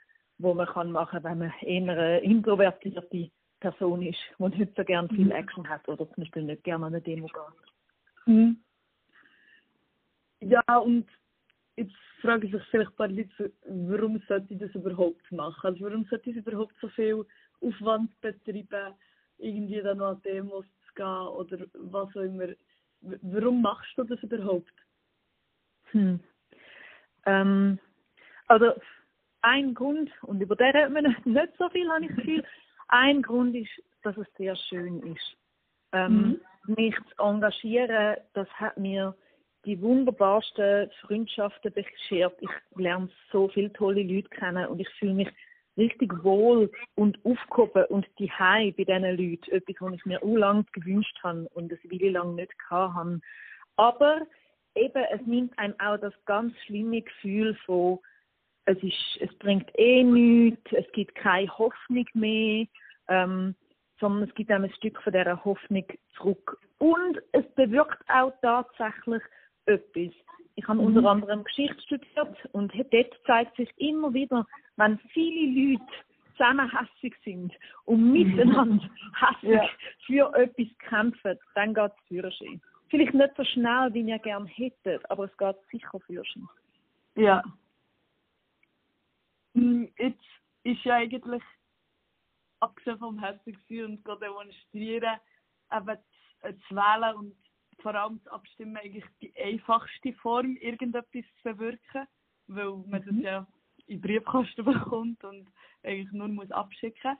die 0.43 0.53
man 0.53 0.67
kann 0.67 0.91
machen 0.91 1.23
wenn 1.23 1.37
man 1.39 1.53
eher 1.61 1.81
eine 1.81 2.19
introvertierte 2.19 3.31
Person 3.59 4.01
ist, 4.01 4.19
die 4.37 4.43
nicht 4.43 4.75
so 4.75 4.83
gerne 4.83 5.07
viel 5.07 5.25
mhm. 5.25 5.31
Action 5.31 5.67
hat 5.69 5.87
oder 5.87 6.05
zum 6.05 6.23
Beispiel 6.23 6.43
nicht 6.43 6.63
gerne 6.63 6.85
an 6.85 6.93
eine 6.93 7.01
Demo 7.01 7.27
geht. 7.27 8.25
Mhm. 8.25 8.57
Ja, 10.41 10.77
und 10.77 11.07
jetzt 11.77 11.95
fragen 12.21 12.51
sich 12.51 12.61
vielleicht 12.69 12.91
ein 12.91 12.95
paar 12.95 13.07
Leute, 13.07 13.53
warum 13.65 14.21
sollte 14.27 14.53
ich 14.53 14.59
das 14.59 14.75
überhaupt 14.75 15.31
machen? 15.31 15.67
Also 15.67 15.85
warum 15.85 16.05
sollte 16.05 16.29
ich 16.29 16.35
überhaupt 16.35 16.75
so 16.81 16.89
viel 16.89 17.25
Aufwand 17.61 18.19
betreiben, 18.21 18.95
irgendwie 19.37 19.81
dann 19.81 19.97
noch 19.99 20.09
an 20.11 20.21
Demos 20.23 20.65
zu 20.87 20.93
gehen 20.95 21.05
oder 21.05 21.65
was 21.73 22.15
auch 22.15 22.21
immer. 22.21 22.49
Warum 23.01 23.61
machst 23.61 23.97
du 23.97 24.03
das 24.03 24.21
überhaupt? 24.23 24.73
Hm. 25.91 26.19
Ähm, 27.25 27.79
also 28.47 28.73
ein 29.43 29.73
Grund, 29.73 30.09
und 30.23 30.41
über 30.41 30.55
den 30.55 30.75
reden 30.75 30.95
wir 30.95 31.01
nicht, 31.03 31.25
nicht 31.25 31.53
so 31.57 31.69
viel, 31.69 31.89
habe 31.89 32.05
ich 32.05 32.09
das 32.09 32.17
Gefühl, 32.17 32.43
ein 32.87 33.21
Grund 33.21 33.55
ist, 33.55 33.71
dass 34.01 34.17
es 34.17 34.27
sehr 34.37 34.55
schön 34.55 35.01
ist. 35.13 35.37
Ähm, 35.91 36.39
mhm. 36.65 36.75
Mich 36.75 36.95
zu 36.95 37.23
engagieren, 37.23 38.17
das 38.33 38.47
hat 38.51 38.77
mir 38.77 39.15
die 39.65 39.81
wunderbarsten 39.81 40.89
Freundschaften 41.01 41.73
beschert. 41.73 42.35
Ich 42.41 42.49
lerne 42.75 43.09
so 43.31 43.47
viele 43.49 43.71
tolle 43.73 44.03
Leute 44.03 44.29
kennen 44.29 44.67
und 44.67 44.79
ich 44.79 44.89
fühle 44.99 45.13
mich 45.13 45.29
richtig 45.77 46.23
wohl 46.23 46.71
und 46.95 47.17
aufgehoben 47.25 47.85
und 47.85 48.07
die 48.19 48.31
bei 48.37 48.71
diesen 48.77 49.03
Leuten. 49.03 49.51
Etwas, 49.51 49.75
was 49.79 49.93
ich 49.93 50.05
mir 50.05 50.21
auch 50.21 50.35
lange 50.35 50.65
gewünscht 50.73 51.17
habe 51.23 51.49
und 51.53 51.71
es 51.71 51.79
Weile 51.85 52.11
lang 52.11 52.35
nicht 52.35 52.53
hatte. 52.69 53.19
Aber 53.77 54.21
eben, 54.75 55.03
es 55.11 55.21
nimmt 55.25 55.57
einem 55.57 55.75
auch 55.79 55.97
das 55.97 56.13
ganz 56.25 56.53
schlimme 56.65 57.01
Gefühl 57.01 57.55
von, 57.65 57.99
es, 58.65 58.77
ist, 58.81 59.17
es 59.19 59.33
bringt 59.39 59.69
eh 59.77 60.03
nichts, 60.03 60.71
es 60.71 60.89
gibt 60.93 61.15
keine 61.15 61.49
Hoffnung 61.57 62.05
mehr, 62.13 62.65
ähm, 63.07 63.55
sondern 63.99 64.27
es 64.27 64.35
gibt 64.35 64.51
einem 64.51 64.65
ein 64.65 64.73
Stück 64.73 65.01
von 65.01 65.13
dieser 65.13 65.43
Hoffnung 65.43 65.85
zurück. 66.15 66.57
Und 66.77 67.21
es 67.31 67.45
bewirkt 67.55 68.03
auch 68.09 68.33
tatsächlich 68.41 69.21
etwas. 69.65 70.13
Ich 70.55 70.67
habe 70.67 70.79
mhm. 70.79 70.87
unter 70.87 71.09
anderem 71.09 71.43
Geschichte 71.43 71.81
studiert 71.81 72.37
und 72.51 72.73
dort 72.91 73.13
zeigt 73.25 73.55
sich 73.55 73.69
immer 73.77 74.13
wieder, 74.13 74.45
wenn 74.75 74.99
viele 75.13 75.71
Leute 75.71 75.85
zusammen 76.31 76.69
hässig 76.71 77.15
sind 77.23 77.53
und 77.85 78.01
mhm. 78.03 78.11
miteinander 78.11 78.89
hässig 79.19 79.49
ja. 79.49 79.69
für 80.05 80.35
etwas 80.35 80.67
kämpfen, 80.89 81.39
dann 81.55 81.73
geht 81.73 81.91
es 81.91 82.07
Führerschein. 82.07 82.61
Vielleicht 82.89 83.13
nicht 83.13 83.35
so 83.35 83.43
schnell, 83.43 83.93
wie 83.93 84.01
ihr 84.01 84.19
gerne 84.19 84.47
hättet, 84.47 85.09
aber 85.09 85.25
es 85.25 85.37
geht 85.37 85.55
sicher 85.71 85.99
Führerschein. 86.05 86.47
Ja. 87.15 87.43
Hm, 89.53 89.91
jetzt 89.97 90.23
ist 90.63 90.83
ja 90.83 90.95
eigentlich, 90.95 91.43
abgesehen 92.59 92.99
vom 92.99 93.19
hässig 93.19 93.57
sein 93.69 93.85
und 93.85 94.21
demonstrieren, 94.21 95.19
eben 95.71 95.97
zu 96.67 96.75
wählen 96.75 97.15
und 97.15 97.35
vor 97.81 97.95
allem 97.95 98.19
das 98.23 98.33
Abstimmen 98.33 98.77
eigentlich 98.77 99.05
die 99.21 99.33
einfachste 99.35 100.13
Form, 100.13 100.55
irgendetwas 100.57 101.25
zu 101.41 101.43
bewirken, 101.43 102.07
weil 102.47 102.71
man 102.87 103.01
mhm. 103.01 103.05
das 103.05 103.15
ja 103.19 103.47
in 103.87 104.01
Briefkasten 104.01 104.65
bekommt 104.65 105.23
und 105.23 105.47
eigentlich 105.83 106.11
nur 106.11 106.27
muss 106.27 106.51
abschicken. 106.51 107.17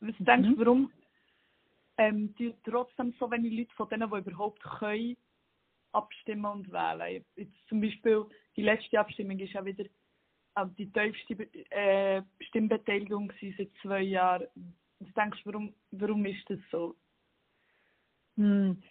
Was 0.00 0.18
mhm. 0.18 0.24
denkst 0.24 0.48
du, 0.50 0.58
warum 0.58 0.92
ähm, 1.96 2.34
die 2.34 2.54
trotzdem 2.64 3.14
so 3.18 3.30
wenig 3.30 3.56
Leute 3.56 3.74
von 3.74 3.88
denen, 3.88 4.10
die 4.10 4.18
überhaupt 4.18 4.62
können, 4.62 5.16
abstimmen 5.92 6.46
und 6.46 6.72
wählen? 6.72 7.24
Jetzt 7.36 7.68
zum 7.68 7.80
Beispiel 7.80 8.26
die 8.56 8.62
letzte 8.62 8.98
Abstimmung 8.98 9.38
ist 9.38 9.52
ja 9.52 9.64
wieder 9.64 9.84
äh, 10.54 10.66
die 10.78 10.90
tiefste 10.92 11.34
äh, 11.70 12.22
Stimmbeteiligung 12.40 13.32
seit 13.40 13.70
zwei 13.82 14.02
Jahren. 14.02 14.46
Was 15.00 15.12
denkst 15.14 15.42
du, 15.44 15.52
warum, 15.52 15.74
warum 15.92 16.24
ist 16.24 16.48
das 16.48 16.58
so? 16.70 16.94
Hm. 18.36 18.82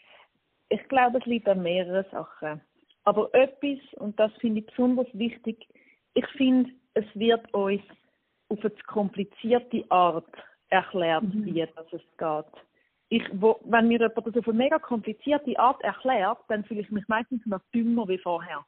Ich 0.70 0.88
glaube, 0.88 1.20
es 1.20 1.26
liegt 1.26 1.48
an 1.48 1.62
mehreren 1.62 2.06
Sachen. 2.12 2.62
Aber 3.04 3.34
etwas, 3.34 3.80
und 3.96 4.18
das 4.20 4.32
finde 4.40 4.62
ich 4.62 4.66
besonders 4.68 5.08
wichtig, 5.14 5.68
ich 6.14 6.28
finde, 6.38 6.72
es 6.94 7.06
wird 7.16 7.54
uns 7.54 7.82
auf 8.50 8.60
eine 8.64 8.72
komplizierte 8.88 9.84
Art 9.90 10.32
erklärt, 10.70 11.24
mhm. 11.24 11.46
wie 11.46 11.68
das 11.76 11.86
es 11.92 12.02
geht. 12.18 12.64
Ich, 13.10 13.24
wo, 13.34 13.60
wenn 13.66 13.88
mir 13.88 14.00
jemand 14.00 14.26
das 14.26 14.38
auf 14.38 14.48
eine 14.48 14.58
mega 14.58 14.80
komplizierte 14.80 15.58
Art 15.60 15.82
erklärt, 15.84 16.40
dann 16.48 16.64
fühle 16.64 16.82
ich 16.82 16.90
mich 16.92 17.08
meistens 17.08 17.46
noch 17.46 17.62
dümmer 17.74 18.08
wie 18.08 18.18
vorher. 18.18 18.66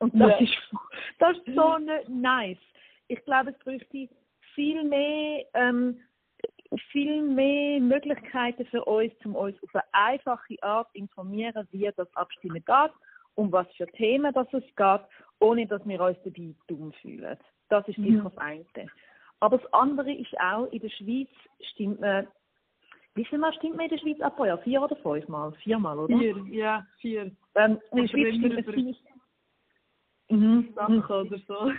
Und 0.00 0.14
das, 0.14 0.30
ja. 0.30 0.36
ist, 0.38 0.58
das 1.18 1.36
ist 1.38 1.54
so 1.54 1.78
nicht 1.78 2.08
nice. 2.08 2.58
Ich 3.08 3.24
glaube, 3.24 3.50
es 3.50 3.58
bräuchte 3.58 4.08
viel 4.54 4.84
mehr, 4.84 5.44
ähm, 5.54 6.00
viel 6.90 7.22
mehr 7.22 7.80
Möglichkeiten 7.80 8.64
für 8.66 8.84
uns, 8.84 9.12
um 9.24 9.34
uns 9.34 9.56
auf 9.62 9.74
eine 9.74 9.84
einfache 9.92 10.56
Art 10.62 10.88
informieren, 10.94 11.66
wie 11.72 11.90
das 11.96 12.14
Abstimmen 12.16 12.64
geht, 12.64 12.92
um 13.34 13.50
was 13.52 13.66
für 13.76 13.86
Themen 13.86 14.32
das 14.32 14.46
es 14.52 14.64
geht, 14.76 15.00
ohne 15.40 15.66
dass 15.66 15.86
wir 15.86 16.00
uns 16.00 16.18
dabei 16.24 16.54
dumm 16.68 16.92
fühlen. 17.00 17.36
Das 17.68 17.86
ist 17.88 17.96
sicher 17.96 18.22
mhm. 18.22 18.24
das 18.24 18.38
eine. 18.38 18.64
Aber 19.40 19.58
das 19.58 19.72
andere 19.72 20.12
ist 20.12 20.38
auch, 20.38 20.66
in 20.66 20.80
der 20.80 20.90
Schweiz 20.90 21.28
stimmt 21.72 22.00
man, 22.00 22.26
wie 23.14 23.24
viel 23.24 23.38
Mal 23.38 23.52
stimmt 23.54 23.76
man 23.76 23.86
in 23.86 23.90
der 23.90 23.98
Schweiz 23.98 24.20
ab? 24.20 24.38
Ja, 24.38 24.56
vier 24.58 24.82
oder 24.82 24.96
fünf 24.96 25.26
Mal? 25.28 25.52
Viermal, 25.62 25.98
oder? 25.98 26.16
Vier, 26.16 26.36
ja, 26.50 26.86
vier. 27.00 27.32
Ähm, 27.56 27.80
in 27.90 27.98
der 27.98 28.08
Schweiz 28.08 28.34
stimmt 28.36 28.54
man 28.54 28.74
vier. 28.74 28.94
Mhm. 30.30 30.72
Sachen 30.74 31.02
oder 31.02 31.38
so. 31.46 31.72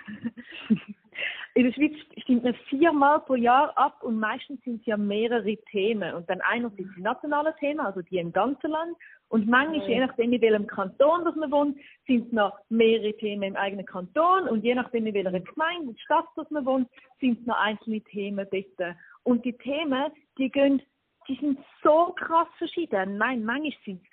In 1.53 1.65
der 1.65 1.74
Schweiz 1.74 1.93
stimmt 2.22 2.43
man 2.43 2.53
viermal 2.70 3.20
pro 3.22 3.36
Jahr 3.36 3.77
ab 3.77 4.01
und 4.03 4.20
meistens 4.20 4.62
sind 4.63 4.79
es 4.79 4.86
ja 4.86 4.96
mehrere 4.96 5.58
Themen. 5.70 6.13
Und 6.13 6.29
dann 6.29 6.39
einerseits 6.41 6.89
die 6.96 7.01
nationalen 7.01 7.53
Themen, 7.60 7.81
also 7.81 8.01
die 8.01 8.17
im 8.17 8.31
ganzen 8.31 8.72
Land. 8.72 8.96
Und 9.27 9.48
manchmal, 9.48 9.88
je 9.88 10.00
nachdem, 10.00 10.34
in 10.34 10.41
welchem 10.41 10.67
Kanton 10.67 11.25
das 11.25 11.36
man 11.36 11.51
wohnt, 11.51 11.77
sind 12.08 12.27
es 12.27 12.31
noch 12.34 12.58
mehrere 12.70 13.13
Themen 13.17 13.43
im 13.43 13.55
eigenen 13.55 13.86
Kanton. 13.86 14.48
Und 14.48 14.63
je 14.63 14.75
nachdem, 14.75 15.08
in 15.08 15.13
welcher 15.13 15.39
Gemeinde, 15.39 15.93
Stadt 16.00 16.25
das 16.36 16.50
man 16.51 16.65
wohnt, 16.65 16.89
sind 17.20 17.39
es 17.39 17.46
noch 17.46 17.60
einzelne 17.60 18.01
Themen 18.01 18.48
dort. 18.51 18.96
Und 19.24 19.43
die 19.43 19.53
Themen, 19.53 20.12
die 20.38 20.50
gehen, 20.50 20.81
die 21.27 21.36
sind 21.36 21.60
so 21.84 22.13
krass 22.17 22.48
verschieden. 22.58 23.17
Nein, 23.17 23.43
manchmal 23.43 23.74
sind 23.86 24.01
es 24.01 24.11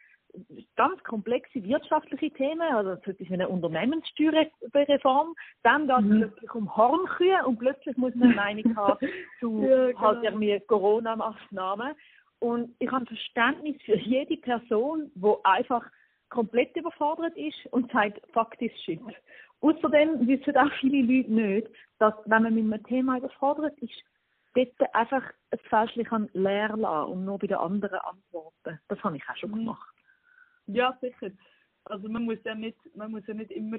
ganz 0.77 1.03
komplexe 1.05 1.63
wirtschaftliche 1.65 2.31
Themen, 2.31 2.61
also 2.61 2.97
zum 2.97 3.15
Beispiel 3.15 3.33
eine 3.33 3.49
Unternehmenssteuerreform, 3.49 5.35
dann 5.63 5.87
geht 5.87 5.97
es 5.97 6.05
mhm. 6.05 6.21
plötzlich 6.21 6.55
um 6.55 6.77
Hornkühe 6.77 7.47
und 7.47 7.59
plötzlich 7.59 7.97
muss 7.97 8.15
man 8.15 8.29
eine 8.29 8.37
Meinung 8.37 8.77
haben 8.77 9.09
zu 9.41 9.63
ja, 9.63 9.87
genau. 9.87 10.01
halt 10.01 10.25
irgendwie 10.25 10.61
Corona-Maßnahmen. 10.67 11.95
Und 12.41 12.75
ich 12.79 12.91
habe 12.91 13.07
Verständnis 13.07 13.77
für 13.83 13.97
jede 13.97 14.37
Person, 14.37 15.11
die 15.15 15.35
einfach 15.45 15.85
komplett 16.29 16.77
überfordert 16.77 17.37
ist 17.37 17.67
und 17.71 17.91
sagt, 17.91 18.21
faktisch 18.33 18.73
shit. 18.85 19.01
Außerdem 19.61 20.27
wissen 20.29 20.57
auch 20.57 20.73
viele 20.79 21.03
Leute 21.03 21.33
nicht, 21.33 21.69
dass 21.99 22.15
wenn 22.27 22.45
man 22.45 22.55
mit 22.55 22.73
einem 22.73 22.85
Thema 22.85 23.19
überfordert 23.19 23.77
ist, 23.79 24.05
dort 24.55 24.95
einfach 24.95 25.23
ein 25.51 25.59
Fälschchen 25.69 26.29
leer 26.33 26.77
lassen 26.77 27.13
und 27.13 27.25
nur 27.25 27.39
bei 27.39 27.49
den 27.49 27.57
anderen 27.57 27.99
antworten. 27.99 28.81
Das 28.89 29.03
habe 29.03 29.17
ich 29.17 29.23
auch 29.29 29.37
schon 29.37 29.51
mhm. 29.51 29.57
gemacht. 29.57 29.98
Ja, 30.69 30.97
sicher. 31.01 31.31
Also 31.85 32.09
man 32.09 32.25
muss 32.25 32.39
ja 32.45 32.55
nicht, 32.55 32.77
man 32.95 33.11
muss 33.11 33.27
ja 33.27 33.35
nicht 33.35 33.51
immer 33.51 33.79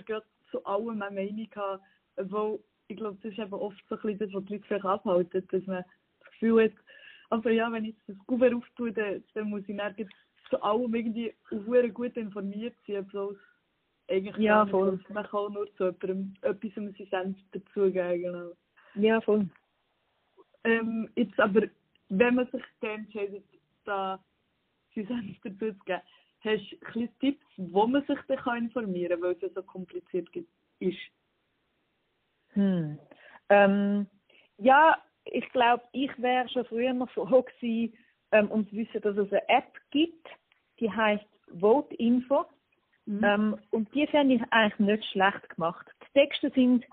zu 0.51 0.63
allem 0.65 1.01
eine 1.01 1.15
Meinung 1.15 1.47
haben, 1.55 1.81
weil 2.15 2.59
ich 2.87 2.97
glaube, 2.97 3.17
das 3.21 3.31
ist 3.31 3.39
eben 3.39 3.53
oft 3.53 3.77
so 3.87 3.95
ein 3.95 4.01
bisschen 4.01 4.19
das, 4.19 4.33
was 4.33 4.45
die 4.45 4.53
Leute 4.53 4.67
vielleicht 4.67 4.85
abhalten, 4.85 5.47
dass 5.51 5.65
man 5.67 5.83
das 6.19 6.31
Gefühl 6.31 6.63
hat, 6.63 6.71
also 7.29 7.49
ja, 7.49 7.71
wenn 7.71 7.85
ich 7.85 7.95
das 8.07 8.17
Google 8.25 8.55
auftue, 8.55 8.91
dann, 8.91 9.23
dann 9.35 9.49
muss 9.49 9.61
ich 9.67 9.77
dann 9.77 9.95
zu 10.49 10.61
allem 10.63 10.93
irgendwie 10.95 11.33
gut 11.93 12.17
informiert 12.17 12.75
sein, 12.87 13.05
obwohl 13.05 13.39
eigentlich 14.07 14.37
ja, 14.37 14.65
voll. 14.65 14.99
man 15.09 15.25
kann 15.27 15.53
nur 15.53 15.71
zu 15.75 15.85
jemandem 16.01 16.33
etwas 16.41 16.77
um 16.77 16.91
sein 16.93 17.07
Senf 17.11 17.37
dazugeben. 17.51 18.21
Genau. 18.21 18.51
Ja, 18.95 19.21
voll. 19.21 19.47
Ähm, 20.63 21.09
jetzt 21.15 21.39
aber, 21.39 21.67
wenn 22.09 22.35
man 22.35 22.47
sich 22.47 22.63
dann 22.81 23.01
entscheidet, 23.01 23.45
da 23.85 24.19
sein 24.95 25.07
Senf 25.07 25.37
dazu 25.43 25.73
zu 25.73 25.85
geben, 25.85 26.01
Hast 26.43 26.71
du 26.93 26.99
ein 26.99 27.09
Tipps, 27.19 27.45
wo 27.57 27.85
man 27.87 28.05
sich 28.05 28.19
dann 28.27 28.57
informieren 28.57 29.19
kann, 29.19 29.21
weil 29.21 29.31
es 29.33 29.41
ja 29.41 29.49
so 29.49 29.63
kompliziert 29.63 30.29
ist? 30.79 30.97
Hm. 32.53 32.97
Ähm, 33.49 34.07
ja, 34.57 34.97
ich 35.25 35.47
glaube, 35.49 35.83
ich 35.91 36.11
wäre 36.21 36.47
schon 36.49 36.65
früher 36.65 36.93
noch 36.93 37.09
froh 37.11 37.43
gewesen, 37.43 37.93
ähm, 38.31 38.51
um 38.51 38.67
zu 38.69 38.75
wissen, 38.75 39.01
dass 39.01 39.17
es 39.17 39.31
eine 39.31 39.49
App 39.49 39.79
gibt, 39.91 40.27
die 40.79 40.91
heißt 40.91 41.25
Vote 41.59 41.93
Info. 41.95 42.45
Mhm. 43.05 43.23
Ähm, 43.23 43.57
und 43.71 43.93
die 43.93 44.07
fände 44.07 44.35
ich 44.35 44.41
eigentlich 44.51 44.79
nicht 44.79 45.11
schlecht 45.11 45.49
gemacht. 45.49 45.87
Die 46.03 46.19
Texte 46.19 46.51
sind 46.51 46.85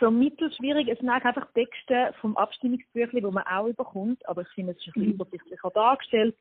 so 0.00 0.10
mittelschwierig. 0.10 0.88
Es 0.88 0.98
sind 0.98 1.08
einfach 1.08 1.50
Texte 1.52 2.12
vom 2.20 2.36
Abstimmungsbüchlein, 2.36 3.24
die 3.24 3.30
man 3.30 3.44
auch 3.44 3.66
überkommt, 3.66 4.26
aber 4.28 4.42
ich 4.42 4.48
finde, 4.48 4.72
es 4.72 4.78
ist 4.78 4.88
ein 4.88 4.92
bisschen 4.92 5.08
mhm. 5.08 5.14
übersichtlicher 5.14 5.70
dargestellt. 5.70 6.36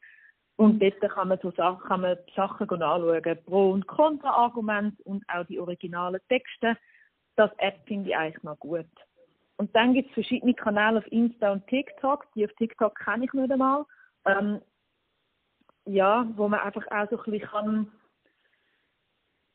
Und 0.58 0.82
dort 0.82 1.00
kann 1.02 1.28
man 1.28 1.40
so 1.42 1.52
Sachen, 1.52 1.86
kann 1.86 2.02
man 2.02 2.18
Sachen 2.36 2.70
anschauen, 2.70 3.38
Pro- 3.46 3.72
und 3.72 3.88
Kontra-Argumente 3.88 5.04
und 5.04 5.24
auch 5.28 5.46
die 5.46 5.60
originalen 5.60 6.22
Texte. 6.30 6.78
Das 7.36 7.52
App 7.58 7.80
finde 7.86 8.10
ich 8.10 8.16
eigentlich 8.16 8.44
noch 8.44 8.58
gut. 8.60 8.86
Und 9.58 9.76
dann 9.76 9.94
gibt 9.94 10.10
es 10.10 10.14
verschiedene 10.14 10.54
Kanäle 10.54 11.00
auf 11.00 11.12
Insta 11.12 11.52
und 11.52 11.68
TikTok. 11.68 12.26
Die 12.34 12.46
auf 12.46 12.54
TikTok 12.54 12.98
kenne 12.98 13.26
ich 13.26 13.34
nicht 13.34 13.52
einmal. 13.52 13.86
Ähm, 14.26 14.62
ja, 15.86 16.28
wo 16.36 16.48
man 16.48 16.62
einfach 16.62 16.86
auch 16.90 17.10
so 17.10 17.18
ein 17.18 17.32
bisschen 17.32 17.50
kann, 17.50 17.92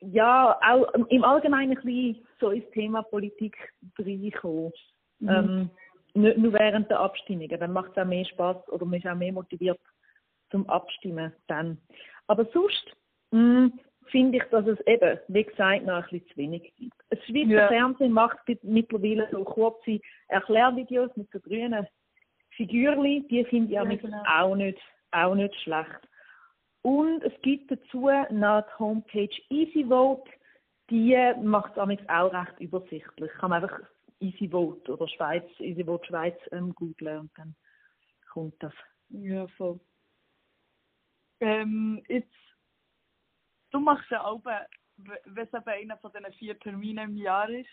ja, 0.01 0.59
auch 0.63 0.93
im 1.09 1.25
Allgemeinen 1.25 1.77
ein 1.77 1.85
bisschen 1.85 2.27
so 2.39 2.51
ins 2.51 2.71
Thema 2.71 3.03
Politik 3.03 3.57
reinkommen. 3.99 4.73
Mhm. 5.19 5.29
Ähm, 5.29 5.71
nicht 6.15 6.39
nur 6.39 6.53
während 6.53 6.91
der 6.91 7.01
Abstimmungen. 7.01 7.61
Dann 7.61 7.73
macht 7.73 7.93
es 7.93 7.99
auch 7.99 8.07
mehr 8.07 8.25
Spaß 8.25 8.69
oder 8.69 8.85
man 8.85 8.99
ist 8.99 9.07
auch 9.07 9.15
mehr 9.15 9.33
motiviert, 9.33 9.79
zum 10.51 10.69
Abstimmen 10.69 11.33
dann. 11.47 11.79
Aber 12.27 12.45
sonst 12.53 12.97
mm, 13.31 13.69
finde 14.07 14.39
ich, 14.39 14.45
dass 14.51 14.67
es 14.67 14.79
eben, 14.87 15.19
wie 15.29 15.45
gesagt, 15.45 15.85
noch 15.85 15.95
ein 15.95 16.03
bisschen 16.03 16.29
zu 16.29 16.37
wenig 16.37 16.73
gibt. 16.77 16.95
Das 17.11 17.19
Schweizer 17.25 17.51
Ja. 17.51 17.69
Fernsehen 17.69 18.13
macht 18.13 18.39
mittlerweile 18.63 19.29
so 19.31 19.45
kurze 19.45 20.01
Erklärvideos 20.29 21.15
mit 21.17 21.31
so 21.31 21.41
grünen 21.41 21.87
Figürchen, 22.51 23.27
die 23.29 23.45
finde 23.47 23.69
ich 23.69 23.75
Ja, 23.75 23.85
genau. 23.85 24.23
auch, 24.27 24.55
nicht, 24.55 24.81
auch 25.13 25.35
nicht 25.35 25.55
schlecht. 25.63 26.09
Und 26.83 27.23
es 27.23 27.33
gibt 27.43 27.71
dazu 27.71 28.09
noch 28.31 28.63
die 28.63 28.79
Homepage 28.79 29.43
EasyVote, 29.51 30.31
die 30.91 31.17
macht 31.43 31.77
es 31.77 32.09
auch 32.09 32.33
recht 32.33 32.59
übersichtlich. 32.59 33.31
Kann 33.33 33.51
man 33.51 33.63
einfach 33.63 33.81
EasyVote 34.21 34.93
oder 34.93 35.09
Schweiz, 35.09 35.45
EasyVote 35.59 36.07
Schweiz 36.07 36.37
ähm, 36.53 36.75
googlen 36.75 37.21
und 37.21 37.31
dann 37.37 37.55
kommt 38.33 38.55
das. 38.63 38.73
Ja, 39.11 39.47
voll. 39.57 39.81
Ähm, 41.41 42.03
jetzt, 42.09 42.29
du 43.71 43.81
machst 43.81 44.11
ja 44.11 44.25
auch, 44.25 44.45
wenn 44.45 45.47
es 45.47 45.55
eben 45.55 45.69
einer 45.69 45.97
von 45.99 46.13
diesen 46.13 46.33
vier 46.35 46.59
Terminen 46.59 47.11
im 47.11 47.17
Jahr 47.17 47.49
ist, 47.49 47.71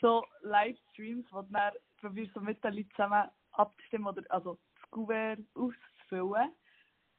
so 0.00 0.24
Livestreams, 0.40 1.26
wo 1.30 1.42
du 1.42 1.58
probierst, 1.98 2.34
so 2.34 2.40
mit 2.40 2.62
den 2.64 2.74
Leuten 2.74 2.90
zusammen 2.90 3.28
abzustimmen 3.52 4.06
oder 4.08 4.22
also 4.30 4.58
das 4.80 4.90
Kuvert 4.90 5.40
auszufüllen. 5.54 6.52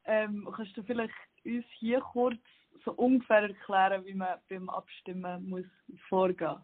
Ähm, 0.06 0.50
kannst 0.56 0.76
du 0.76 0.84
vielleicht 0.84 1.14
uns 1.46 1.66
hier 1.80 2.02
kurz 2.02 2.40
so 2.84 2.92
ungefähr 2.94 3.44
erklären, 3.44 4.06
wie 4.06 4.14
man 4.14 4.40
beim 4.50 4.70
Abstimmen 4.70 5.48
muss 5.48 5.66
vorgehen 6.10 6.58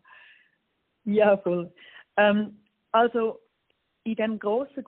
Ja, 1.06 1.38
voll. 1.38 1.72
Ähm, 2.18 2.62
also 2.92 3.40
in 4.04 4.16
dem 4.16 4.40
grossen 4.40 4.84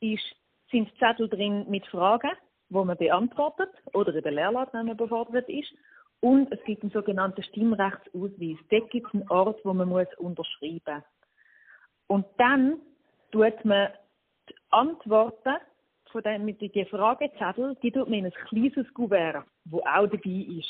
ist, 0.00 0.36
sind 0.70 0.90
Zettel 0.98 1.28
drin 1.28 1.68
mit 1.68 1.86
Fragen, 1.86 2.30
wo 2.68 2.84
man 2.84 2.96
beantwortet 2.96 3.70
oder 3.92 4.14
eben 4.14 4.34
Lehrlaut, 4.34 4.72
wenn 4.72 4.86
man 4.86 4.96
befordert 4.96 5.48
ist. 5.48 5.72
Und 6.20 6.50
es 6.52 6.62
gibt 6.64 6.82
einen 6.82 6.92
sogenannten 6.92 7.42
Stimmrechtsausweis. 7.42 8.56
Dort 8.70 8.90
gibt 8.90 9.06
es 9.06 9.14
einen 9.14 9.30
Ort, 9.30 9.60
wo 9.64 9.72
man 9.72 9.88
muss 9.88 10.08
unterschreiben 10.18 10.80
muss. 10.86 11.02
Und 12.08 12.26
dann 12.38 12.80
tut 13.32 13.64
man 13.64 13.88
die 14.48 14.54
Antworten 14.70 15.56
von 16.10 16.22
den, 16.22 16.44
mit 16.44 16.60
den 16.60 16.86
Fragezettel, 16.86 17.76
die 17.82 17.90
tut 17.90 18.08
man 18.08 18.20
in 18.20 18.26
ein 18.26 18.32
kleines 18.48 18.92
Kuvert, 18.94 19.44
wo 19.64 19.80
auch 19.80 20.06
dabei 20.06 20.46
ist. 20.58 20.68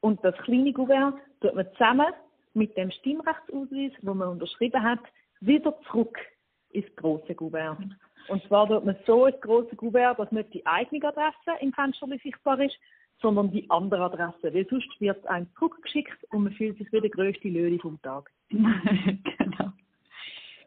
Und 0.00 0.22
das 0.24 0.36
kleine 0.38 0.72
Kuvert 0.72 1.14
tut 1.40 1.54
man 1.54 1.70
zusammen 1.72 2.12
mit 2.54 2.76
dem 2.76 2.90
Stimmrechtsausweis, 2.90 3.92
wo 4.02 4.14
man 4.14 4.28
unterschrieben 4.28 4.82
hat, 4.82 5.00
wieder 5.40 5.78
zurück 5.90 6.18
ins 6.70 6.94
große 6.96 7.34
Kuvert. 7.34 7.78
Und 8.28 8.42
zwar 8.44 8.68
tut 8.68 8.84
man 8.84 8.96
so 9.06 9.26
ins 9.26 9.40
große 9.40 9.76
Kuvert, 9.76 10.18
dass 10.18 10.30
nicht 10.32 10.52
die 10.52 10.66
eigene 10.66 11.08
Adresse 11.08 11.60
im 11.60 11.72
Fenster 11.72 12.06
sichtbar 12.22 12.60
ist, 12.60 12.76
sondern 13.20 13.50
die 13.50 13.68
andere 13.70 14.04
Adresse. 14.04 14.54
Weil 14.54 14.66
sonst 14.68 15.00
wird 15.00 15.26
einem 15.26 15.48
zurückgeschickt 15.54 16.24
und 16.30 16.44
man 16.44 16.52
fühlt 16.52 16.78
sich 16.78 16.92
wie 16.92 17.00
der 17.00 17.10
grösste 17.10 17.48
Löwe 17.48 17.78
vom 17.78 18.00
Tag. 18.02 18.30
genau. 18.50 19.72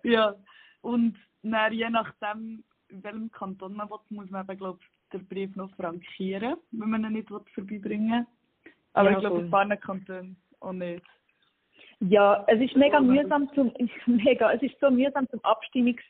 Ja, 0.04 0.36
und 0.82 1.16
dann, 1.44 1.74
je 1.74 1.90
nachdem, 1.90 2.64
in 2.90 3.04
welchem 3.04 3.32
Kanton 3.32 3.76
man 3.76 3.90
will, 3.90 3.98
muss 4.10 4.30
man 4.30 4.46
eben, 4.46 4.58
glaub, 4.58 4.80
den 5.14 5.28
Brief 5.28 5.56
noch 5.56 5.74
frankieren, 5.76 6.56
wenn 6.72 6.90
man 6.90 7.06
ihn 7.06 7.14
nicht 7.14 7.30
vorbeibringen 7.30 8.26
will. 8.64 8.74
Aber 8.94 9.12
Ja, 9.12 9.16
ich 9.16 9.22
glaube, 9.22 9.40
in 9.40 9.46
ein 9.46 9.52
paar 9.52 9.78
Kantonen 9.78 10.38
auch 10.60 10.74
nicht. 10.74 11.06
Ja, 12.00 12.44
es 12.48 12.60
ist 12.60 12.76
mega 12.76 13.00
mühsam 13.00 13.50
zum, 13.54 13.72
mega, 14.08 14.52
es 14.54 14.62
ist 14.64 14.80
so 14.80 14.90
mühsam 14.90 15.28
zum 15.30 15.40
Abstimmungs, 15.44 16.02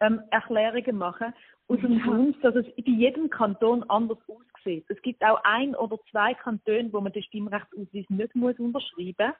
ähm, 0.00 0.22
Erklärungen 0.30 0.96
machen. 0.96 1.34
Aus 1.68 1.80
dem 1.80 1.98
Ja. 1.98 2.04
Grund, 2.04 2.42
dass 2.42 2.54
es 2.54 2.66
bei 2.76 2.82
jedem 2.90 3.28
Kanton 3.28 3.84
anders 3.88 4.18
aussieht. 4.28 4.86
Es 4.88 5.00
gibt 5.02 5.22
auch 5.22 5.40
ein 5.44 5.74
oder 5.74 5.98
zwei 6.10 6.34
Kantone, 6.34 6.92
wo 6.92 7.00
man 7.00 7.12
den 7.12 7.22
Stimmrechtsausweis 7.22 8.06
nicht 8.08 8.34
muss 8.34 8.58
unterschreiben 8.58 9.28
muss. 9.28 9.34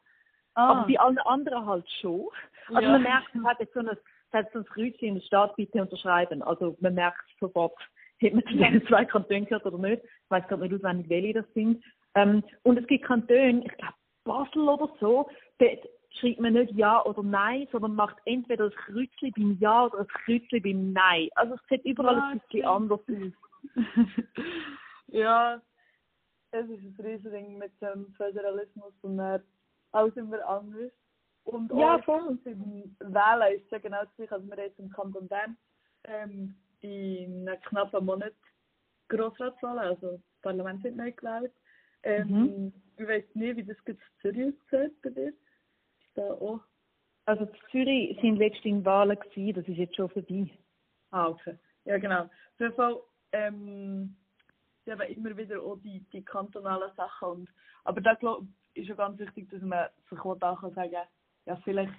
Aber 0.54 0.86
bei 0.86 0.98
allen 0.98 1.18
anderen 1.18 1.64
halt 1.66 1.88
schon. 2.00 2.26
Also 2.68 2.82
Ja. 2.82 2.92
man 2.92 3.02
merkt, 3.02 3.34
es 3.34 3.44
hat 3.44 3.60
jetzt 3.60 3.74
so 3.74 3.80
ein, 3.80 3.90
hat 4.32 4.52
so 4.52 4.58
ein 4.58 4.64
Kreuzchen, 4.66 5.14
das 5.14 5.24
steht 5.24 5.56
bitte 5.56 5.80
unterschreiben. 5.80 6.42
Also 6.42 6.76
man 6.80 6.94
merkt 6.94 7.24
sofort, 7.40 7.78
hat 8.22 8.32
man 8.34 8.44
zu 8.46 8.56
den 8.56 8.86
zwei 8.88 9.04
Kantonen 9.04 9.44
gehört 9.46 9.64
oder 9.64 9.78
nicht. 9.78 10.02
Ich 10.04 10.30
weiß 10.30 10.46
gerade 10.48 10.62
nicht 10.62 10.74
auswendig, 10.74 11.08
welche 11.08 11.34
das 11.34 11.52
sind. 11.54 11.82
Ähm, 12.14 12.42
und 12.64 12.78
es 12.78 12.86
gibt 12.86 13.04
Kantone, 13.04 13.62
ich 13.64 13.72
glaube 13.78 13.94
Basel 14.24 14.68
oder 14.68 14.92
so, 15.00 15.30
dort 15.58 15.88
schreibt 16.10 16.40
man 16.40 16.54
nicht 16.54 16.72
Ja 16.74 17.04
oder 17.04 17.22
Nein, 17.22 17.68
sondern 17.70 17.94
macht 17.94 18.16
entweder 18.24 18.70
das 18.70 18.78
Kreuzchen 18.78 19.32
beim 19.36 19.58
Ja 19.60 19.86
oder 19.86 19.98
das 19.98 20.08
Kreuzchen 20.08 20.62
beim 20.62 20.92
Nein. 20.92 21.28
Also 21.34 21.54
es 21.54 21.60
sieht 21.68 21.84
überall 21.84 22.16
Ja, 22.16 22.28
ein 22.30 22.40
bisschen 22.40 22.64
anders 22.64 23.00
aus. 23.00 23.74
ja, 25.08 25.62
es 26.50 26.68
ist 26.68 26.82
ein 26.82 26.96
Riesending 26.98 27.58
mit 27.58 27.72
dem 27.80 28.12
Föderalismus 28.14 28.94
und 29.02 29.18
dann 29.18 29.42
alles 29.92 30.16
immer 30.16 30.44
anders. 30.46 30.92
Und 31.44 31.70
Ja, 31.72 31.96
auch 31.96 32.04
voll. 32.04 32.38
beim 32.44 32.96
Wählen 33.00 33.56
ist 33.56 33.64
es 33.64 33.70
ja 33.70 33.78
genau 33.78 34.02
das 34.04 34.14
gleiche. 34.16 34.34
Also 34.34 34.46
wir 34.46 34.52
haben 34.56 34.62
jetzt 34.62 34.78
im 34.78 34.90
Kanton 34.90 35.28
Bern 35.28 35.56
ähm, 36.04 36.54
in 36.80 37.48
einem 37.48 37.60
knappen 37.62 38.04
Monat 38.04 38.34
Grossratswahlen, 39.08 39.78
also 39.78 40.12
das 40.12 40.20
Parlament 40.42 40.84
wird 40.84 40.96
neu 40.96 41.12
gewählt. 41.12 41.52
Ähm, 42.02 42.28
Mhm. 42.28 42.72
Ich 42.98 43.06
weiß 43.06 43.24
nicht, 43.34 43.56
wie 43.56 43.64
das 43.64 43.76
jetzt 43.86 44.00
in 44.22 44.34
Zürich 44.34 44.54
aussieht 44.72 45.02
bei 45.02 45.10
dir. 45.10 45.32
Da 46.18 46.32
auch... 46.34 46.60
Also 47.26 47.44
in 47.44 47.50
Zürich 47.70 48.18
sind 48.20 48.36
letztens 48.36 48.84
Wahlen 48.84 49.18
gewesen, 49.18 49.54
das 49.54 49.68
ist 49.68 49.76
jetzt 49.76 49.96
schon 49.96 50.08
vorbei. 50.08 50.50
Ah, 51.10 51.28
okay. 51.28 51.58
Ja, 51.84 51.98
genau. 51.98 52.22
Auf 52.22 52.60
jeden 52.60 52.74
Fall, 52.74 53.00
ähm, 53.32 54.16
sie 54.84 54.92
haben 54.92 55.00
immer 55.02 55.36
wieder 55.36 55.62
auch 55.62 55.76
die, 55.76 56.00
die 56.12 56.24
kantonalen 56.24 56.90
Sachen. 56.96 57.28
Und, 57.28 57.48
aber 57.84 58.00
da 58.00 58.14
glaub, 58.14 58.44
ist 58.74 58.88
ja 58.88 58.94
ganz 58.94 59.18
wichtig, 59.18 59.50
dass 59.50 59.60
man 59.62 59.88
sich 60.08 60.18
auch 60.20 60.36
da 60.36 60.56
kann 60.58 60.72
sagen 60.72 60.96
ja, 61.46 61.56
vielleicht 61.64 61.94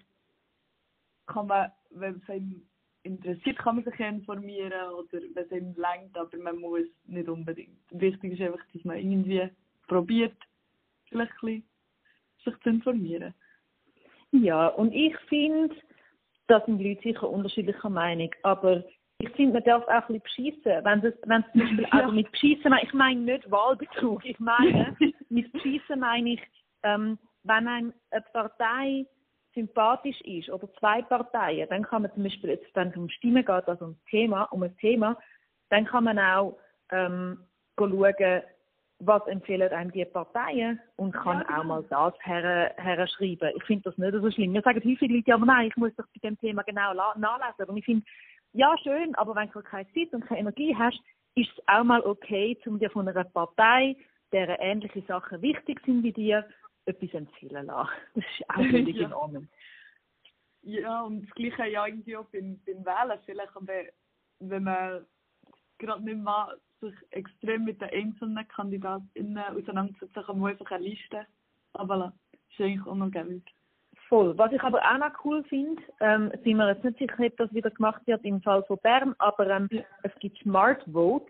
kann 1.25 1.47
man, 1.47 1.71
wenn 1.91 2.15
es 2.15 2.29
einem 2.29 2.67
interessiert, 3.03 3.57
kann 3.57 3.75
man 3.75 3.85
sich 3.85 3.99
informieren 3.99 4.91
oder 4.93 5.19
wenn 5.33 5.45
es 5.45 5.51
einem 5.51 5.75
längt, 5.75 6.17
aber 6.17 6.37
man 6.37 6.57
muss 6.57 6.87
nicht 7.05 7.29
unbedingt. 7.29 7.79
Wichtig 7.91 8.33
ist 8.33 8.41
einfach, 8.41 8.63
dass 8.73 8.83
man 8.83 8.97
irgendwie 8.97 9.49
probiert, 9.87 10.37
vielleicht 11.07 11.31
ein 11.43 11.63
bisschen 11.63 11.63
sich 12.43 12.59
zu 12.61 12.69
informieren. 12.69 13.33
Ja, 14.31 14.67
und 14.67 14.93
ich 14.93 15.15
finde, 15.27 15.75
da 16.47 16.61
sind 16.65 16.77
die 16.79 16.89
Leute 16.89 17.01
sicher 17.01 17.29
unterschiedlicher 17.29 17.89
Meinung, 17.89 18.29
aber 18.43 18.83
ich 19.19 19.29
finde, 19.31 19.53
man 19.53 19.63
darf 19.63 19.83
auch 19.87 20.09
ein 20.09 20.19
bisschen 20.21 20.53
beschissen. 20.53 20.85
Wenn 20.85 21.03
es 21.03 21.13
wenn 21.25 21.41
es 21.41 21.51
zum 21.51 21.61
Beispiel, 21.61 21.83
Ja. 21.93 21.99
also 21.99 22.11
mit 22.13 22.31
beschissen, 22.31 22.69
meine- 22.69 22.83
ich 22.83 22.93
meine 22.93 23.19
nicht 23.19 23.51
Wahlbetrug, 23.51 24.23
ich 24.25 24.39
meine, 24.39 24.95
mit 25.29 25.51
beschissen 25.51 25.99
meine 25.99 26.31
ich, 26.33 26.41
ähm, 26.83 27.17
wenn 27.43 27.67
einem 27.67 27.93
eine 28.11 28.21
Partei 28.33 29.05
sympathisch 29.53 30.19
ist 30.21 30.49
oder 30.49 30.71
zwei 30.75 31.01
Parteien, 31.01 31.67
dann 31.69 31.83
kann 31.83 32.03
man 32.03 32.13
zum 32.13 32.23
Beispiel, 32.23 32.51
jetzt, 32.51 32.73
wenn 32.75 32.89
es 32.89 32.95
um 32.97 33.09
Stimmen 33.09 33.43
geht, 33.43 33.67
also 33.67 33.85
um, 33.85 33.97
Thema, 34.09 34.43
um 34.51 34.63
ein 34.63 34.77
Thema, 34.77 35.17
dann 35.69 35.85
kann 35.85 36.03
man 36.03 36.19
auch 36.19 36.57
ähm, 36.91 37.39
schauen, 37.77 38.41
was 38.99 39.25
empfehlen 39.27 39.71
einem 39.71 39.91
die 39.91 40.03
Parteien 40.05 40.79
und 40.97 41.13
kann 41.13 41.39
Ja, 41.39 41.43
genau. 41.43 41.59
auch 41.59 41.63
mal 41.63 41.83
das 41.89 42.13
her, 42.21 42.73
herschreiben. 42.77 43.51
Ich 43.55 43.63
finde 43.63 43.83
das 43.89 43.97
nicht 43.97 44.11
so 44.13 44.31
schlimm. 44.31 44.51
Mir 44.51 44.61
sagen 44.61 44.79
häufig 44.83 45.09
Leute, 45.09 45.23
ja, 45.29 45.35
aber 45.35 45.45
nein, 45.45 45.67
ich 45.67 45.77
muss 45.77 45.95
doch 45.95 46.05
bei 46.13 46.27
dem 46.27 46.37
Thema 46.39 46.63
genau 46.63 46.93
nachlesen. 46.93 47.65
Und 47.69 47.77
ich 47.77 47.85
finde, 47.85 48.05
ja, 48.53 48.75
schön, 48.83 49.15
aber 49.15 49.35
wenn 49.35 49.49
du 49.51 49.61
keine 49.61 49.87
Zeit 49.93 50.11
und 50.13 50.25
keine 50.25 50.41
Energie 50.41 50.75
hast, 50.75 50.99
ist 51.35 51.49
es 51.55 51.63
auch 51.67 51.83
mal 51.83 52.01
okay, 52.01 52.57
um 52.65 52.77
dir 52.77 52.89
von 52.89 53.07
einer 53.07 53.23
Partei, 53.23 53.95
deren 54.33 54.57
ähnliche 54.59 55.01
Sachen 55.03 55.41
wichtig 55.41 55.79
sind 55.85 56.03
wie 56.03 56.11
dir, 56.11 56.45
etwas 56.85 57.13
empfehlen 57.13 57.67
lassen. 57.67 57.89
Das 58.15 58.23
ist 58.25 58.49
auch 58.49 58.55
völlig 58.69 58.95
Ja. 58.97 59.05
in 59.07 59.13
Ordnung. 59.13 59.47
Ja, 60.61 61.01
und 61.03 61.21
das 61.25 61.35
Gleiche 61.35 61.67
ja 61.71 61.85
irgendwie 61.87 62.17
auch 62.17 62.25
beim, 62.25 62.59
beim 62.65 62.85
Wählen. 62.85 63.19
Vielleicht, 63.25 63.55
aber 63.55 63.73
wenn 64.39 64.63
man 64.63 65.05
gerade 65.77 66.03
nicht 66.03 66.17
mal 66.17 66.57
sich 66.81 66.93
extrem 67.11 67.65
mit 67.65 67.81
den 67.81 67.89
einzelnen 67.89 68.47
KandidatInnen 68.47 69.37
auseinandersetzt, 69.37 70.13
kann 70.13 70.39
man 70.39 70.51
einfach 70.51 70.71
eine 70.71 70.85
Liste 70.85 71.25
runterlassen. 71.77 72.19
Das 72.31 72.41
ist 72.57 72.61
eigentlich 72.61 73.11
gäbig. 73.13 73.43
Voll. 74.07 74.35
Was 74.37 74.51
ich 74.51 74.61
aber 74.63 74.79
auch 74.79 74.97
noch 74.97 75.23
cool 75.23 75.43
finde, 75.43 75.81
ähm, 75.99 76.31
sind 76.43 76.57
wir 76.57 76.67
jetzt 76.69 76.83
nicht 76.83 76.97
sicher, 76.97 77.15
ob 77.19 77.37
das 77.37 77.53
wieder 77.53 77.69
gemacht 77.69 78.01
wird 78.07 78.25
im 78.25 78.41
Fall 78.41 78.63
von 78.63 78.79
Bern, 78.81 79.13
aber 79.19 79.47
ähm, 79.47 79.67
Ja. 79.71 79.81
es 80.03 80.11
gibt 80.19 80.39
Smart 80.39 80.83
Vote. 80.91 81.27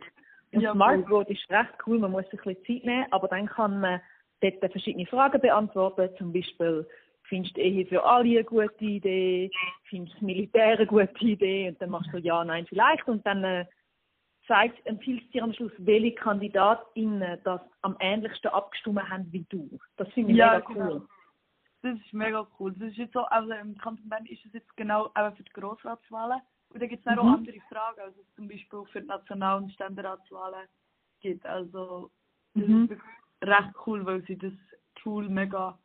Und 0.54 0.62
Ja, 0.62 0.72
Smart 0.74 1.02
voll. 1.02 1.10
Vote 1.26 1.34
ist 1.34 1.50
recht 1.50 1.74
cool, 1.86 2.00
man 2.00 2.12
muss 2.12 2.24
sich 2.30 2.40
ein 2.46 2.56
bisschen 2.56 2.78
Zeit 2.82 2.86
nehmen, 2.86 3.06
aber 3.12 3.28
dann 3.28 3.48
kann 3.48 3.82
man 3.82 4.00
dort 4.42 4.72
verschiedene 4.72 5.06
Fragen 5.08 5.42
beantworten, 5.42 6.10
zum 6.18 6.32
Beispiel, 6.32 6.88
findest 7.24 7.58
du 7.58 7.62
Ehe 7.62 7.86
für 7.86 8.04
alle 8.04 8.30
eine 8.30 8.44
gute 8.46 8.84
Idee, 8.86 9.52
findest 9.90 10.20
du 10.22 10.26
Militär 10.26 10.78
eine 10.78 10.88
gute 10.88 11.12
Idee 11.26 11.68
und 11.70 11.82
dann 11.82 11.90
machst 11.90 12.10
du 12.14 12.18
ja, 12.18 12.44
nein, 12.46 12.66
vielleicht 12.68 13.08
und 13.10 13.26
dann 13.26 13.44
äh, 13.44 13.66
zeigt, 14.50 14.84
empfiehlt 14.88 15.24
es 15.24 15.30
dir 15.30 15.44
am 15.44 15.54
Schluss, 15.54 15.72
welche 15.78 16.16
KandidatInnen 16.16 17.40
das 17.44 17.62
am 17.84 17.96
ähnlichsten 18.00 18.50
abgestimmt 18.52 19.08
haben 19.08 19.32
wie 19.32 19.46
du. 19.50 19.70
Das 19.96 20.10
finde 20.10 20.32
ich 20.32 20.38
Ja, 20.38 20.54
mega 20.56 20.66
cool. 20.68 20.74
genau. 20.74 21.08
Das 21.82 21.98
ist 21.98 22.14
mega 22.14 22.48
cool. 22.60 22.74
Das 22.74 22.90
ist 22.90 22.98
jetzt 22.98 23.14
so, 23.14 23.22
also 23.26 23.52
im 23.54 23.78
Kanton 23.78 24.10
Bern 24.10 24.26
ist 24.26 24.44
es 24.46 24.52
jetzt 24.52 24.76
genau 24.76 25.12
eben 25.16 25.36
für 25.36 25.44
die 25.44 25.54
Grossratswahlen. 25.54 26.42
Und 26.72 26.82
da 26.82 26.88
gibt 26.88 27.06
es 27.06 27.12
Mhm. 27.12 27.20
auch 27.20 27.34
andere 27.34 27.60
Fragen, 27.70 28.02
also 28.02 28.22
zum 28.36 28.48
Beispiel 28.48 28.84
für 28.92 29.02
die 29.02 29.08
National- 29.08 29.64
und 29.64 29.72
Ständeratswahlen 29.72 30.68
gibt. 31.22 31.46
Also 31.46 32.12
das 32.56 32.68
Mhm. 32.68 32.84
ist 32.84 32.90
wirklich 32.90 33.14
recht 33.44 33.74
cool, 33.86 34.06
weil 34.06 34.24
sie 34.26 34.38
das 34.38 34.54
Tool 34.96 35.30
mega 35.30 35.78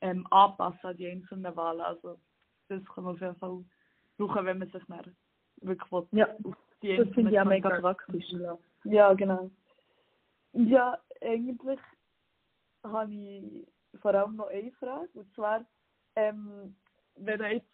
ähm, 0.00 0.26
anpassen 0.30 0.90
an 0.90 0.96
die 0.96 1.08
einzelnen 1.08 1.54
Wahlen. 1.54 1.82
Also 1.82 2.18
das 2.68 2.82
kann 2.86 3.04
man 3.04 3.14
auf 3.14 3.20
jeden 3.20 3.36
Fall 3.36 3.64
brauchen, 4.16 4.46
wenn 4.46 4.58
man 4.58 4.70
sich 4.70 4.82
dann 4.88 5.14
wirklich 5.60 6.08
Ja, 6.12 6.28
die 6.82 6.96
das 6.96 7.08
finde 7.10 7.32
ich 7.32 7.40
auch 7.40 7.44
mega 7.44 7.80
praktisch. 7.80 8.24
Ja, 8.84 9.12
genau. 9.14 9.50
Ja, 10.52 10.98
eigentlich 11.20 11.80
habe 12.82 13.12
ich 13.12 13.68
vor 14.00 14.14
allem 14.14 14.36
noch 14.36 14.48
eine 14.48 14.72
Frage. 14.72 15.08
Und 15.14 15.34
zwar, 15.34 15.64
ähm, 16.16 16.76
wenn 17.16 17.38
du 17.38 17.46
jetzt 17.46 17.66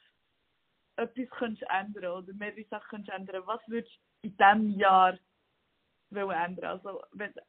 etwas 0.97 1.39
könntest 1.39 1.71
ändern 1.71 2.23
oder 2.23 2.33
mehrere 2.35 2.65
Sachen 2.71 2.89
könntest 2.89 3.17
ändern, 3.17 3.43
was 3.47 3.61
würdest 3.67 3.95
du 4.23 4.29
in 4.29 4.37
diesem 4.37 4.79
Jahr 4.79 5.19
wollen 6.11 6.31
ändern? 6.31 6.65
Also, 6.65 7.03
wenn 7.13 7.33
du 7.33 7.43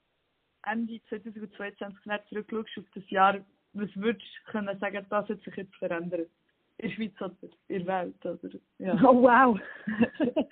Ende 0.64 1.02
2022 1.10 2.06
nicht 2.06 2.28
zurückschaust 2.30 2.78
auf 2.78 2.94
das 2.96 3.10
Jahr, 3.10 3.40
was 3.74 3.90
würdest 3.96 4.26
du 4.46 4.52
können 4.52 4.80
sagen, 4.80 5.06
das 5.10 5.30
hat 5.30 5.42
sich 5.42 5.56
jetzt 5.56 5.76
verändert? 5.76 6.30
In 6.78 6.90
der 6.90 6.96
Schweiz 6.96 7.22
oder 7.22 7.36
in 7.70 7.86
der 7.86 7.88
Welt? 7.88 8.26
Oder? 8.26 8.60
Ja. 8.80 8.96
Oh 9.04 9.22
wow! 9.22 9.58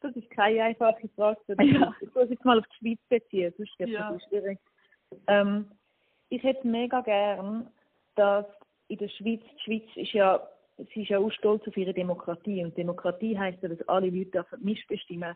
das 0.00 0.14
ist 0.14 0.30
keine 0.30 0.62
einfache 0.62 1.08
Frage. 1.16 1.40
Ja. 1.60 1.92
Ich 2.00 2.14
muss 2.14 2.30
jetzt 2.30 2.44
mal 2.44 2.58
auf 2.58 2.66
die 2.68 2.76
Schweiz 2.78 3.00
beziehen, 3.08 3.52
sonst 3.56 3.78
wird 3.78 3.90
Ja. 3.90 4.12
das 4.12 4.22
schwierig. 4.24 4.58
Ähm, 5.26 5.70
ich 6.28 6.42
hätte 6.42 6.66
mega 6.66 7.00
gern, 7.00 7.68
dass 8.14 8.46
in 8.88 8.98
der 8.98 9.08
Schweiz, 9.08 9.40
die 9.42 9.60
Schweiz 9.64 9.96
ist 9.96 10.12
ja, 10.12 10.40
sie 10.94 11.02
ist 11.02 11.08
ja 11.08 11.18
auch 11.18 11.32
stolz 11.32 11.66
auf 11.66 11.76
ihre 11.76 11.92
Demokratie 11.92 12.64
und 12.64 12.76
Demokratie 12.76 13.38
heisst 13.38 13.62
ja, 13.62 13.68
dass 13.68 13.88
alle 13.88 14.10
Leute 14.10 14.30
dürfen 14.30 14.62
mitbestimmen. 14.62 15.34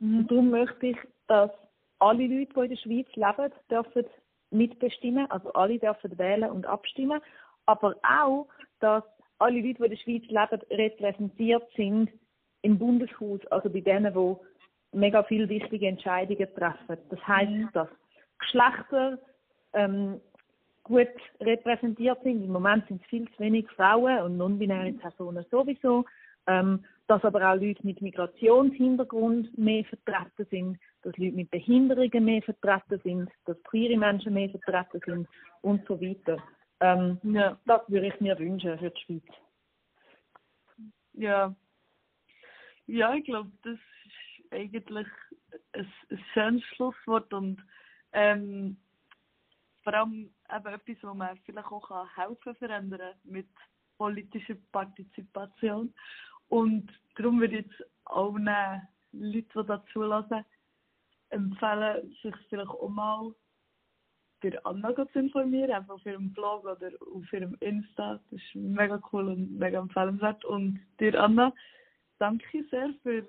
Und 0.00 0.28
darum 0.30 0.50
möchte 0.50 0.88
ich, 0.88 0.96
dass 1.26 1.50
alle 1.98 2.26
Leute, 2.26 2.52
die 2.54 2.60
in 2.60 2.68
der 2.68 2.76
Schweiz 2.76 3.08
leben, 3.16 3.52
dürfen 3.70 4.04
mitbestimmen, 4.50 5.30
also 5.30 5.52
alle 5.52 5.78
dürfen 5.78 6.16
wählen 6.18 6.50
und 6.50 6.64
abstimmen, 6.66 7.20
aber 7.68 7.94
auch, 8.02 8.46
dass 8.80 9.04
alle 9.38 9.60
Leute, 9.60 9.74
die 9.74 9.84
in 9.84 9.90
der 9.90 9.96
Schweiz 9.96 10.24
leben, 10.28 10.62
repräsentiert 10.70 11.68
sind 11.76 12.10
im 12.62 12.78
Bundeshaus, 12.78 13.44
also 13.50 13.68
bei 13.68 13.80
denen, 13.80 14.12
die 14.12 14.36
mega 14.98 15.22
viele 15.22 15.48
wichtige 15.48 15.86
Entscheidungen 15.86 16.48
treffen. 16.54 16.96
Das 17.10 17.26
heißt, 17.26 17.68
dass 17.74 17.88
Geschlechter 18.38 19.18
ähm, 19.74 20.20
gut 20.82 21.08
repräsentiert 21.40 22.22
sind. 22.22 22.42
Im 22.42 22.52
Moment 22.52 22.86
sind 22.88 23.02
es 23.02 23.08
viel 23.08 23.30
zu 23.32 23.38
wenig 23.38 23.68
Frauen 23.72 24.22
und 24.22 24.38
non-binäre 24.38 24.92
Personen 24.94 25.44
sowieso. 25.50 26.04
Ähm, 26.46 26.82
dass 27.06 27.24
aber 27.24 27.50
auch 27.50 27.60
Leute 27.60 27.84
mit 27.86 28.02
Migrationshintergrund 28.02 29.56
mehr 29.56 29.84
vertreten 29.84 30.46
sind, 30.50 30.78
dass 31.02 31.16
Leute 31.16 31.36
mit 31.36 31.50
Behinderungen 31.50 32.24
mehr 32.24 32.42
vertreten 32.42 33.00
sind, 33.02 33.30
dass 33.46 33.62
queere 33.64 33.98
Menschen 33.98 34.34
mehr 34.34 34.50
vertreten 34.50 35.00
sind 35.04 35.28
und 35.62 35.86
so 35.86 36.00
weiter. 36.00 36.36
Ähm, 36.80 37.18
Ja, 37.22 37.58
das 37.64 37.82
würde 37.88 38.08
ich 38.08 38.20
mir 38.20 38.38
wünschen 38.38 38.78
für 38.78 38.90
die 38.90 39.00
Schweiz. 39.00 39.24
ja. 41.12 41.54
Ja, 42.86 43.14
ich 43.14 43.24
glaube, 43.24 43.50
das 43.64 43.74
ist 43.74 44.52
eigentlich 44.52 44.86
ein, 44.92 45.06
ein 46.10 46.24
schönes 46.32 46.64
Schlusswort 46.74 47.32
und 47.34 47.62
ähm, 48.12 48.78
vor 49.82 49.94
allem 49.94 50.34
eben 50.54 50.66
etwas, 50.66 50.96
wo 51.02 51.14
man 51.14 51.36
vielleicht 51.44 51.68
auch 51.68 51.88
kann 51.88 52.08
helfen 52.14 52.54
verändern 52.56 53.14
mit 53.24 53.48
politischer 53.98 54.56
Partizipation. 54.72 55.92
Und 56.48 56.90
darum 57.16 57.40
würde 57.40 57.58
ich 57.58 57.66
jetzt 57.66 57.90
allen 58.04 58.46
Leuten, 59.12 59.48
die 59.62 59.66
dazu 59.66 60.02
hören, 60.02 60.44
empfehlen, 61.30 62.16
sich 62.22 62.34
vielleicht 62.48 62.70
auch 62.70 62.88
mal 62.88 63.34
bei 64.40 64.64
Anna 64.64 64.94
zu 64.94 65.18
informieren, 65.18 65.72
einfach 65.72 65.94
auf 65.94 66.06
ihrem 66.06 66.32
Blog 66.32 66.64
oder 66.64 66.90
auf 67.00 67.32
ihrem 67.32 67.56
Insta. 67.60 68.14
Das 68.30 68.40
ist 68.40 68.54
mega 68.54 69.00
cool 69.12 69.28
und 69.28 69.58
mega 69.58 69.78
empfehlenswert. 69.78 70.44
Und 70.44 70.80
dir, 71.00 71.20
Anna, 71.20 71.52
danke 72.18 72.64
sehr 72.70 72.90
für 73.02 73.26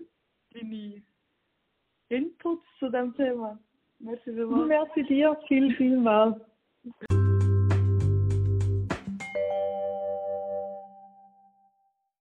deine 0.53 1.01
Inputs 2.09 2.65
zu 2.79 2.89
diesem 2.89 3.15
Thema. 3.15 3.59
Merci 3.99 4.31
vielmals. 4.31 4.67
Merci 4.67 5.03
dir, 5.03 5.37
viel, 5.47 5.75
viel 5.75 5.97
mal. 5.97 6.39